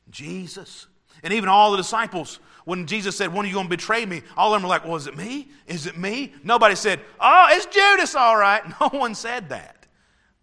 Jesus. 0.10 0.88
And 1.24 1.34
even 1.34 1.48
all 1.48 1.72
the 1.72 1.78
disciples, 1.78 2.40
when 2.66 2.88
Jesus 2.88 3.16
said, 3.16 3.34
When 3.34 3.46
are 3.46 3.48
you 3.48 3.54
going 3.54 3.68
to 3.68 3.70
betray 3.70 4.06
me? 4.06 4.22
All 4.36 4.54
of 4.54 4.62
them 4.62 4.64
were 4.64 4.70
like, 4.70 4.86
Well, 4.86 4.96
is 4.96 5.08
it 5.08 5.18
me? 5.18 5.48
Is 5.66 5.88
it 5.88 5.98
me? 5.98 6.34
Nobody 6.44 6.76
said, 6.76 7.00
Oh, 7.20 7.48
it's 7.52 7.66
Judas, 7.66 8.16
all 8.16 8.38
right. 8.38 8.64
No 8.82 8.90
one 8.90 9.16
said 9.16 9.50
that. 9.50 9.79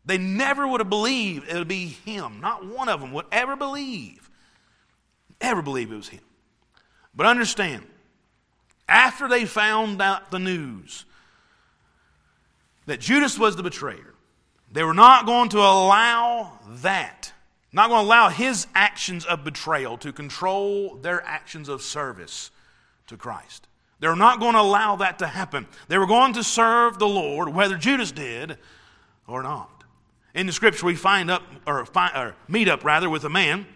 They 0.06 0.18
never 0.18 0.66
would 0.66 0.80
have 0.80 0.88
believed 0.88 1.48
it 1.48 1.54
would 1.54 1.68
be 1.68 1.86
him. 1.88 2.40
Not 2.40 2.64
one 2.64 2.88
of 2.88 3.00
them 3.00 3.12
would 3.12 3.26
ever 3.32 3.56
believe, 3.56 4.30
ever 5.40 5.62
believe 5.62 5.90
it 5.90 5.96
was 5.96 6.08
him. 6.08 6.20
But 7.14 7.26
understand, 7.26 7.84
after 8.88 9.28
they 9.28 9.44
found 9.44 10.00
out 10.00 10.30
the 10.30 10.38
news 10.38 11.04
that 12.86 13.00
Judas 13.00 13.36
was 13.36 13.56
the 13.56 13.64
betrayer, 13.64 14.14
they 14.70 14.84
were 14.84 14.94
not 14.94 15.26
going 15.26 15.48
to 15.50 15.58
allow 15.58 16.60
that, 16.82 17.32
not 17.72 17.88
going 17.88 18.02
to 18.02 18.06
allow 18.06 18.28
his 18.28 18.68
actions 18.76 19.24
of 19.24 19.42
betrayal 19.42 19.98
to 19.98 20.12
control 20.12 20.94
their 20.96 21.20
actions 21.24 21.68
of 21.68 21.82
service 21.82 22.52
to 23.08 23.16
Christ. 23.16 23.66
They 23.98 24.06
were 24.06 24.14
not 24.14 24.38
going 24.38 24.52
to 24.52 24.60
allow 24.60 24.96
that 24.96 25.18
to 25.18 25.26
happen. 25.26 25.66
They 25.88 25.98
were 25.98 26.06
going 26.06 26.34
to 26.34 26.44
serve 26.44 26.98
the 26.98 27.08
Lord, 27.08 27.48
whether 27.48 27.76
Judas 27.76 28.12
did 28.12 28.58
or 29.26 29.42
not. 29.42 29.75
In 30.36 30.46
the 30.46 30.52
scripture, 30.52 30.84
we 30.84 30.96
find 30.96 31.30
up, 31.30 31.42
or, 31.66 31.86
find, 31.86 32.14
or 32.14 32.36
meet 32.46 32.68
up 32.68 32.84
rather, 32.84 33.08
with 33.08 33.24
a 33.24 33.30
man 33.30 33.66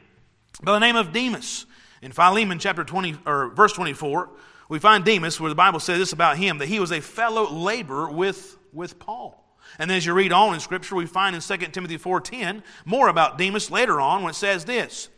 by 0.62 0.72
the 0.72 0.78
name 0.78 0.94
of 0.94 1.10
Demas. 1.10 1.64
In 2.02 2.12
Philemon 2.12 2.58
chapter 2.58 2.84
20, 2.84 3.16
or 3.24 3.48
verse 3.48 3.72
24, 3.72 4.28
we 4.68 4.78
find 4.78 5.02
Demas, 5.02 5.40
where 5.40 5.48
the 5.48 5.54
Bible 5.54 5.80
says 5.80 5.98
this 5.98 6.12
about 6.12 6.36
him, 6.36 6.58
that 6.58 6.68
he 6.68 6.78
was 6.78 6.92
a 6.92 7.00
fellow 7.00 7.50
laborer 7.50 8.10
with, 8.10 8.58
with 8.74 8.98
Paul. 8.98 9.42
And 9.78 9.90
as 9.90 10.04
you 10.04 10.12
read 10.12 10.32
on 10.32 10.52
in 10.52 10.60
Scripture, 10.60 10.96
we 10.96 11.06
find 11.06 11.34
in 11.34 11.40
2 11.40 11.56
Timothy 11.68 11.96
4.10 11.96 12.62
more 12.84 13.08
about 13.08 13.38
Demas 13.38 13.70
later 13.70 13.98
on 13.98 14.22
when 14.22 14.30
it 14.30 14.34
says 14.34 14.66
this. 14.66 15.08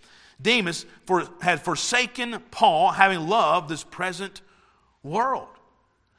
Demas 0.40 0.86
for, 1.06 1.28
had 1.40 1.60
forsaken 1.60 2.40
Paul, 2.52 2.92
having 2.92 3.26
loved 3.26 3.68
this 3.68 3.82
present 3.82 4.42
world. 5.02 5.48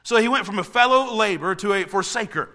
So 0.04 0.18
he 0.18 0.28
went 0.28 0.46
from 0.46 0.60
a 0.60 0.66
fellow 0.66 1.16
laborer 1.16 1.56
to 1.56 1.72
a 1.72 1.86
forsaker. 1.86 2.50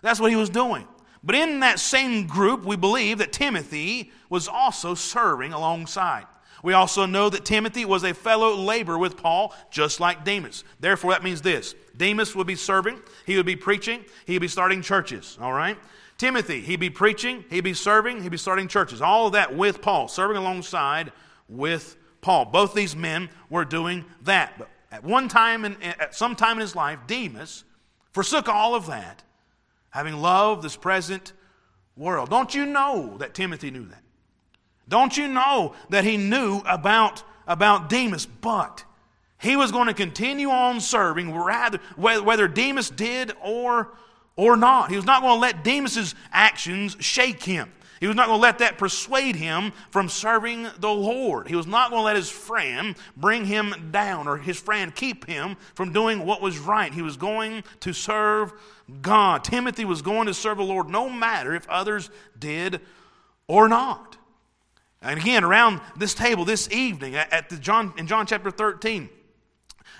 That's 0.00 0.20
what 0.20 0.30
he 0.30 0.36
was 0.36 0.48
doing. 0.48 0.88
But 1.28 1.34
in 1.34 1.60
that 1.60 1.78
same 1.78 2.26
group, 2.26 2.64
we 2.64 2.74
believe 2.74 3.18
that 3.18 3.34
Timothy 3.34 4.12
was 4.30 4.48
also 4.48 4.94
serving 4.94 5.52
alongside. 5.52 6.24
We 6.62 6.72
also 6.72 7.04
know 7.04 7.28
that 7.28 7.44
Timothy 7.44 7.84
was 7.84 8.02
a 8.02 8.14
fellow 8.14 8.54
laborer 8.54 8.96
with 8.96 9.18
Paul, 9.18 9.54
just 9.70 10.00
like 10.00 10.24
Demas. 10.24 10.64
Therefore, 10.80 11.10
that 11.10 11.22
means 11.22 11.42
this 11.42 11.74
Demas 11.94 12.34
would 12.34 12.46
be 12.46 12.54
serving, 12.54 13.02
he 13.26 13.36
would 13.36 13.44
be 13.44 13.56
preaching, 13.56 14.06
he'd 14.24 14.38
be 14.38 14.48
starting 14.48 14.80
churches, 14.80 15.36
all 15.38 15.52
right? 15.52 15.76
Timothy, 16.16 16.62
he'd 16.62 16.80
be 16.80 16.88
preaching, 16.88 17.44
he'd 17.50 17.60
be 17.60 17.74
serving, 17.74 18.22
he'd 18.22 18.30
be 18.30 18.38
starting 18.38 18.66
churches. 18.66 19.02
All 19.02 19.26
of 19.26 19.34
that 19.34 19.54
with 19.54 19.82
Paul, 19.82 20.08
serving 20.08 20.38
alongside 20.38 21.12
with 21.46 21.98
Paul. 22.22 22.46
Both 22.46 22.72
these 22.72 22.96
men 22.96 23.28
were 23.50 23.66
doing 23.66 24.06
that. 24.22 24.54
But 24.56 24.70
at 24.90 25.04
one 25.04 25.28
time, 25.28 25.66
in, 25.66 25.76
at 25.82 26.14
some 26.14 26.34
time 26.34 26.56
in 26.56 26.62
his 26.62 26.74
life, 26.74 27.00
Demas 27.06 27.64
forsook 28.12 28.48
all 28.48 28.74
of 28.74 28.86
that 28.86 29.24
having 29.90 30.14
loved 30.14 30.62
this 30.62 30.76
present 30.76 31.32
world. 31.96 32.30
Don't 32.30 32.54
you 32.54 32.66
know 32.66 33.16
that 33.18 33.34
Timothy 33.34 33.70
knew 33.70 33.86
that? 33.86 34.02
Don't 34.88 35.16
you 35.16 35.28
know 35.28 35.74
that 35.90 36.04
he 36.04 36.16
knew 36.16 36.62
about, 36.66 37.22
about 37.46 37.88
Demas? 37.88 38.26
But 38.26 38.84
he 39.40 39.56
was 39.56 39.70
going 39.70 39.86
to 39.86 39.94
continue 39.94 40.50
on 40.50 40.80
serving, 40.80 41.34
rather, 41.34 41.78
whether 41.96 42.48
Demas 42.48 42.90
did 42.90 43.32
or, 43.42 43.92
or 44.36 44.56
not. 44.56 44.90
He 44.90 44.96
was 44.96 45.04
not 45.04 45.22
going 45.22 45.36
to 45.36 45.40
let 45.40 45.62
Demas's 45.62 46.14
actions 46.32 46.96
shake 47.00 47.42
him. 47.42 47.72
He 48.00 48.06
was 48.06 48.16
not 48.16 48.26
going 48.26 48.38
to 48.38 48.42
let 48.42 48.58
that 48.58 48.78
persuade 48.78 49.36
him 49.36 49.72
from 49.90 50.08
serving 50.08 50.68
the 50.78 50.90
Lord. 50.90 51.48
He 51.48 51.56
was 51.56 51.66
not 51.66 51.90
going 51.90 52.00
to 52.00 52.04
let 52.04 52.16
his 52.16 52.30
friend 52.30 52.96
bring 53.16 53.44
him 53.44 53.90
down 53.90 54.28
or 54.28 54.36
his 54.36 54.58
friend 54.58 54.94
keep 54.94 55.26
him 55.26 55.56
from 55.74 55.92
doing 55.92 56.24
what 56.24 56.40
was 56.40 56.58
right. 56.58 56.92
He 56.92 57.02
was 57.02 57.16
going 57.16 57.64
to 57.80 57.92
serve 57.92 58.52
God. 59.02 59.42
Timothy 59.44 59.84
was 59.84 60.02
going 60.02 60.26
to 60.26 60.34
serve 60.34 60.58
the 60.58 60.64
Lord 60.64 60.88
no 60.88 61.08
matter 61.08 61.54
if 61.54 61.68
others 61.68 62.10
did 62.38 62.80
or 63.48 63.68
not. 63.68 64.16
And 65.02 65.18
again, 65.20 65.44
around 65.44 65.80
this 65.96 66.14
table 66.14 66.44
this 66.44 66.70
evening 66.70 67.14
at 67.16 67.48
the 67.48 67.56
John, 67.56 67.94
in 67.96 68.06
John 68.06 68.26
chapter 68.26 68.50
13, 68.50 69.08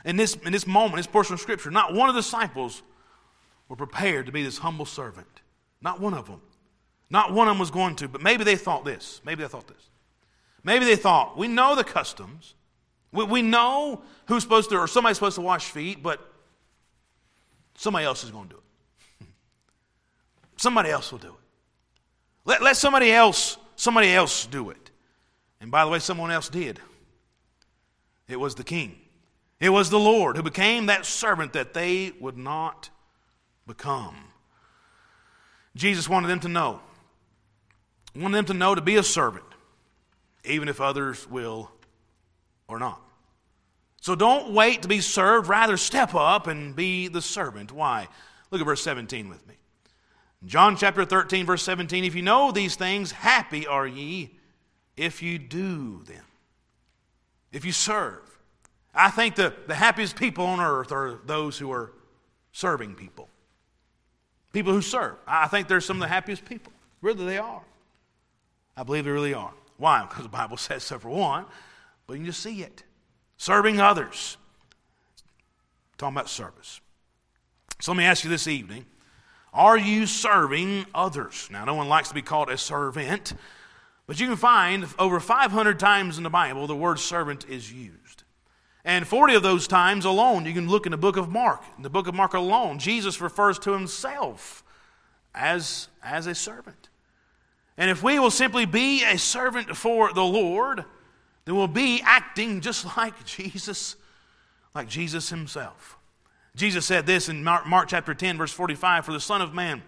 in 0.05 0.17
this, 0.17 0.35
in 0.35 0.53
this 0.53 0.67
moment, 0.67 0.97
this 0.97 1.07
portion 1.07 1.35
of 1.35 1.41
Scripture, 1.41 1.71
not 1.71 1.95
one 1.95 2.09
of 2.09 2.15
the 2.15 2.21
disciples 2.21 2.83
were 3.69 3.77
prepared 3.77 4.27
to 4.27 4.33
be 4.33 4.43
this 4.43 4.59
humble 4.59 4.87
servant. 4.87 5.27
Not 5.81 6.01
one 6.01 6.15
of 6.15 6.27
them. 6.27 6.41
Not 7.11 7.33
one 7.33 7.49
of 7.49 7.53
them 7.53 7.59
was 7.59 7.71
going 7.71 7.97
to, 7.97 8.09
but 8.09 8.23
maybe 8.23 8.45
they 8.45 8.57
thought 8.57 8.85
this. 8.85 9.21
Maybe 9.25 9.43
they 9.43 9.49
thought 9.49 9.67
this. 9.67 9.89
Maybe 10.63 10.85
they 10.85 10.97
thought, 10.97 11.39
we 11.39 11.49
know 11.49 11.75
the 11.75 11.85
customs. 11.85 12.55
We, 13.13 13.25
we 13.25 13.43
know 13.43 14.03
who's 14.27 14.43
supposed 14.43 14.71
to, 14.71 14.77
or 14.77 14.87
somebody's 14.87 15.17
supposed 15.17 15.37
to 15.37 15.41
wash 15.41 15.71
feet, 15.71 16.03
but 16.03 16.21
somebody 17.75 18.05
else 18.05 18.25
is 18.25 18.31
going 18.31 18.49
to 18.49 18.57
do 18.57 18.61
it. 19.21 19.27
somebody 20.57 20.91
else 20.91 21.11
will 21.11 21.19
do 21.19 21.29
it. 21.29 21.35
Let, 22.45 22.63
let 22.63 22.77
somebody 22.77 23.11
else, 23.11 23.57
somebody 23.77 24.13
else 24.13 24.47
do 24.47 24.71
it. 24.71 24.91
And 25.61 25.71
by 25.71 25.85
the 25.85 25.91
way, 25.91 25.99
someone 25.99 26.31
else 26.31 26.49
did. 26.49 26.81
It 28.29 28.39
was 28.39 28.55
the 28.55 28.65
king. 28.65 28.97
It 29.61 29.71
was 29.71 29.91
the 29.91 29.99
Lord 29.99 30.37
who 30.37 30.43
became 30.43 30.87
that 30.87 31.07
servant 31.07 31.55
that 31.55 31.73
they 31.73 32.13
would 32.21 32.37
not 32.37 32.91
become. 33.67 34.17
Jesus 35.75 36.09
wanted 36.09 36.29
them 36.29 36.41
to 36.41 36.49
know 36.49 36.81
want 38.15 38.35
them 38.35 38.45
to 38.47 38.55
know 38.55 38.75
to 38.75 38.81
be 38.81 38.97
a 38.97 39.03
servant, 39.03 39.45
even 40.45 40.69
if 40.69 40.81
others 40.81 41.29
will 41.29 41.71
or 42.69 42.79
not. 42.79 43.01
So 44.01 44.15
don't 44.15 44.53
wait 44.53 44.83
to 44.83 44.89
be 44.89 45.01
served, 45.01 45.49
rather 45.49 45.77
step 45.77 46.15
up 46.15 46.47
and 46.47 46.75
be 46.75 47.09
the 47.09 47.21
servant. 47.21 47.73
Why? 47.73 48.09
Look 48.51 48.61
at 48.61 48.65
verse 48.65 48.83
17 48.83 49.29
with 49.29 49.47
me. 49.47 49.55
John 50.47 50.77
chapter 50.77 51.05
13, 51.05 51.47
verse 51.47 51.63
17 51.63 52.05
If 52.05 52.15
you 52.15 52.23
know 52.23 52.53
these 52.53 52.77
things, 52.77 53.11
happy 53.11 53.67
are 53.67 53.87
ye 53.87 54.31
if 54.97 55.23
you 55.23 55.39
do 55.39 56.03
them, 56.05 56.25
if 57.53 57.65
you 57.65 57.73
serve. 57.73 58.21
I 58.95 59.11
think 59.11 59.37
the, 59.37 59.55
the 59.67 59.75
happiest 59.75 60.17
people 60.17 60.45
on 60.47 60.61
earth 60.61 60.93
are 60.93 61.21
those 61.25 61.59
who 61.59 61.71
are 61.71 61.93
serving 62.53 62.95
people. 62.95 63.29
People 64.53 64.73
who 64.73 64.83
serve. 64.83 65.17
I 65.27 65.47
think 65.47 65.69
they're 65.69 65.81
some 65.81 65.99
of 65.99 66.01
the 66.01 66.09
happiest 66.09 66.45
people. 66.45 66.73
Really, 67.01 67.25
they 67.25 67.39
are. 67.39 67.63
I 68.79 68.85
believe 68.85 69.05
they 69.05 69.11
really 69.11 69.35
are. 69.35 69.53
Why? 69.77 70.07
Because 70.09 70.23
the 70.23 70.31
Bible 70.31 70.57
says 70.57 70.85
so 70.85 70.99
for 70.99 71.09
one, 71.09 71.45
but 72.07 72.15
you 72.15 72.21
can 72.21 72.27
just 72.27 72.43
see 72.43 72.63
it. 72.63 72.85
Serving 73.37 73.81
others. 73.81 74.37
Talking 75.99 76.17
about 76.17 76.29
service. 76.29 76.81
So 77.81 77.93
let 77.93 77.99
me 77.99 78.05
ask 78.05 78.25
you 78.25 78.31
this 78.31 78.47
evening 78.47 78.87
Are 79.53 79.77
you 79.77 80.07
serving 80.07 80.87
others? 80.95 81.49
Now, 81.51 81.65
no 81.65 81.75
one 81.75 81.89
likes 81.89 82.09
to 82.09 82.15
be 82.15 82.23
called 82.23 82.51
a 82.51 82.57
servant, 82.57 83.35
but 84.07 84.21
you 84.21 84.29
can 84.29 84.37
find 84.37 84.87
over 84.99 85.19
500 85.19 85.79
times 85.79 86.17
in 86.17 86.23
the 86.23 86.31
Bible 86.31 86.67
the 86.67 86.77
word 86.77 87.01
servant 87.01 87.49
is 87.49 87.73
used. 87.73 88.23
And 88.85 89.07
40 89.07 89.35
of 89.35 89.43
those 89.43 89.67
times 89.67 90.05
alone, 90.05 90.47
you 90.47 90.55
can 90.55 90.69
look 90.69 90.87
in 90.87 90.93
the 90.93 90.97
book 90.97 91.17
of 91.17 91.29
Mark. 91.29 91.63
In 91.77 91.83
the 91.83 91.91
book 91.91 92.07
of 92.07 92.15
Mark 92.15 92.33
alone, 92.33 92.79
Jesus 92.79 93.21
refers 93.21 93.59
to 93.61 93.73
himself 93.73 94.65
as, 95.35 95.89
as 96.03 96.27
a 96.27 96.35
servant. 96.35 96.88
And 97.79 97.91
if 97.91 98.03
we 98.03 98.19
will 98.19 98.33
simply 98.33 98.67
be 98.67 99.05
a 99.05 99.17
servant 99.17 99.75
for 99.77 100.13
the 100.13 100.25
Lord, 100.25 100.85
then 101.45 101.55
we'll 101.55 101.69
be 101.69 102.03
acting 102.05 102.61
just 102.61 102.85
like 102.97 103.25
Jesus, 103.25 103.95
like 104.75 104.89
Jesus 104.89 105.31
himself. 105.31 105.97
Jesus 106.57 106.85
said 106.85 107.07
this 107.07 107.29
in 107.29 107.45
Mark, 107.45 107.67
Mark 107.67 107.89
chapter 107.89 108.15
10, 108.15 108.37
verse 108.37 108.53
45 108.53 109.07
For 109.07 109.13
the 109.13 109.21
Son 109.21 109.41
of 109.41 109.55
Man 109.55 109.83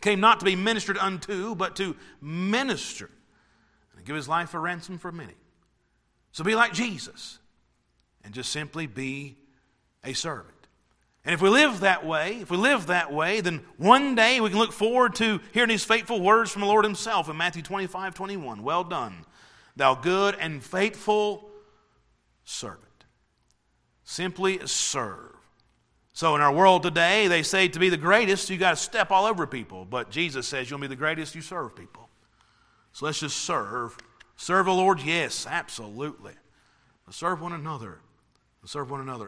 came 0.00 0.20
not 0.20 0.40
to 0.40 0.46
be 0.46 0.56
ministered 0.56 0.96
unto, 0.96 1.54
but 1.54 1.76
to 1.76 1.94
minister 2.22 3.10
and 3.94 4.06
give 4.06 4.16
his 4.16 4.28
life 4.28 4.54
a 4.54 4.58
ransom 4.58 4.96
for 4.96 5.12
many. 5.12 5.34
So 6.32 6.44
be 6.44 6.54
like 6.54 6.72
Jesus 6.72 7.38
and 8.24 8.32
just 8.32 8.50
simply 8.50 8.86
be 8.86 9.36
a 10.02 10.14
servant. 10.14 10.57
And 11.28 11.34
if 11.34 11.42
we 11.42 11.50
live 11.50 11.80
that 11.80 12.06
way, 12.06 12.38
if 12.40 12.50
we 12.50 12.56
live 12.56 12.86
that 12.86 13.12
way, 13.12 13.42
then 13.42 13.60
one 13.76 14.14
day 14.14 14.40
we 14.40 14.48
can 14.48 14.58
look 14.58 14.72
forward 14.72 15.14
to 15.16 15.42
hearing 15.52 15.68
these 15.68 15.84
faithful 15.84 16.22
words 16.22 16.50
from 16.50 16.62
the 16.62 16.66
Lord 16.66 16.86
Himself 16.86 17.28
in 17.28 17.36
Matthew 17.36 17.60
25 17.60 18.14
21. 18.14 18.62
Well 18.62 18.82
done, 18.82 19.26
thou 19.76 19.94
good 19.94 20.36
and 20.40 20.64
faithful 20.64 21.50
servant. 22.46 23.04
Simply 24.04 24.66
serve. 24.66 25.36
So 26.14 26.34
in 26.34 26.40
our 26.40 26.50
world 26.50 26.82
today, 26.82 27.28
they 27.28 27.42
say 27.42 27.68
to 27.68 27.78
be 27.78 27.90
the 27.90 27.98
greatest, 27.98 28.48
you 28.48 28.56
got 28.56 28.70
to 28.70 28.76
step 28.76 29.10
all 29.10 29.26
over 29.26 29.46
people. 29.46 29.84
But 29.84 30.08
Jesus 30.10 30.48
says 30.48 30.70
you'll 30.70 30.78
be 30.78 30.86
the 30.86 30.96
greatest, 30.96 31.34
you 31.34 31.42
serve 31.42 31.76
people. 31.76 32.08
So 32.92 33.04
let's 33.04 33.20
just 33.20 33.36
serve 33.36 33.98
Serve 34.40 34.66
the 34.66 34.72
Lord? 34.72 35.00
Yes, 35.00 35.46
absolutely. 35.46 36.32
Serve 37.10 37.42
one 37.42 37.52
another. 37.52 37.98
Serve 38.64 38.88
one 38.90 39.00
another. 39.00 39.16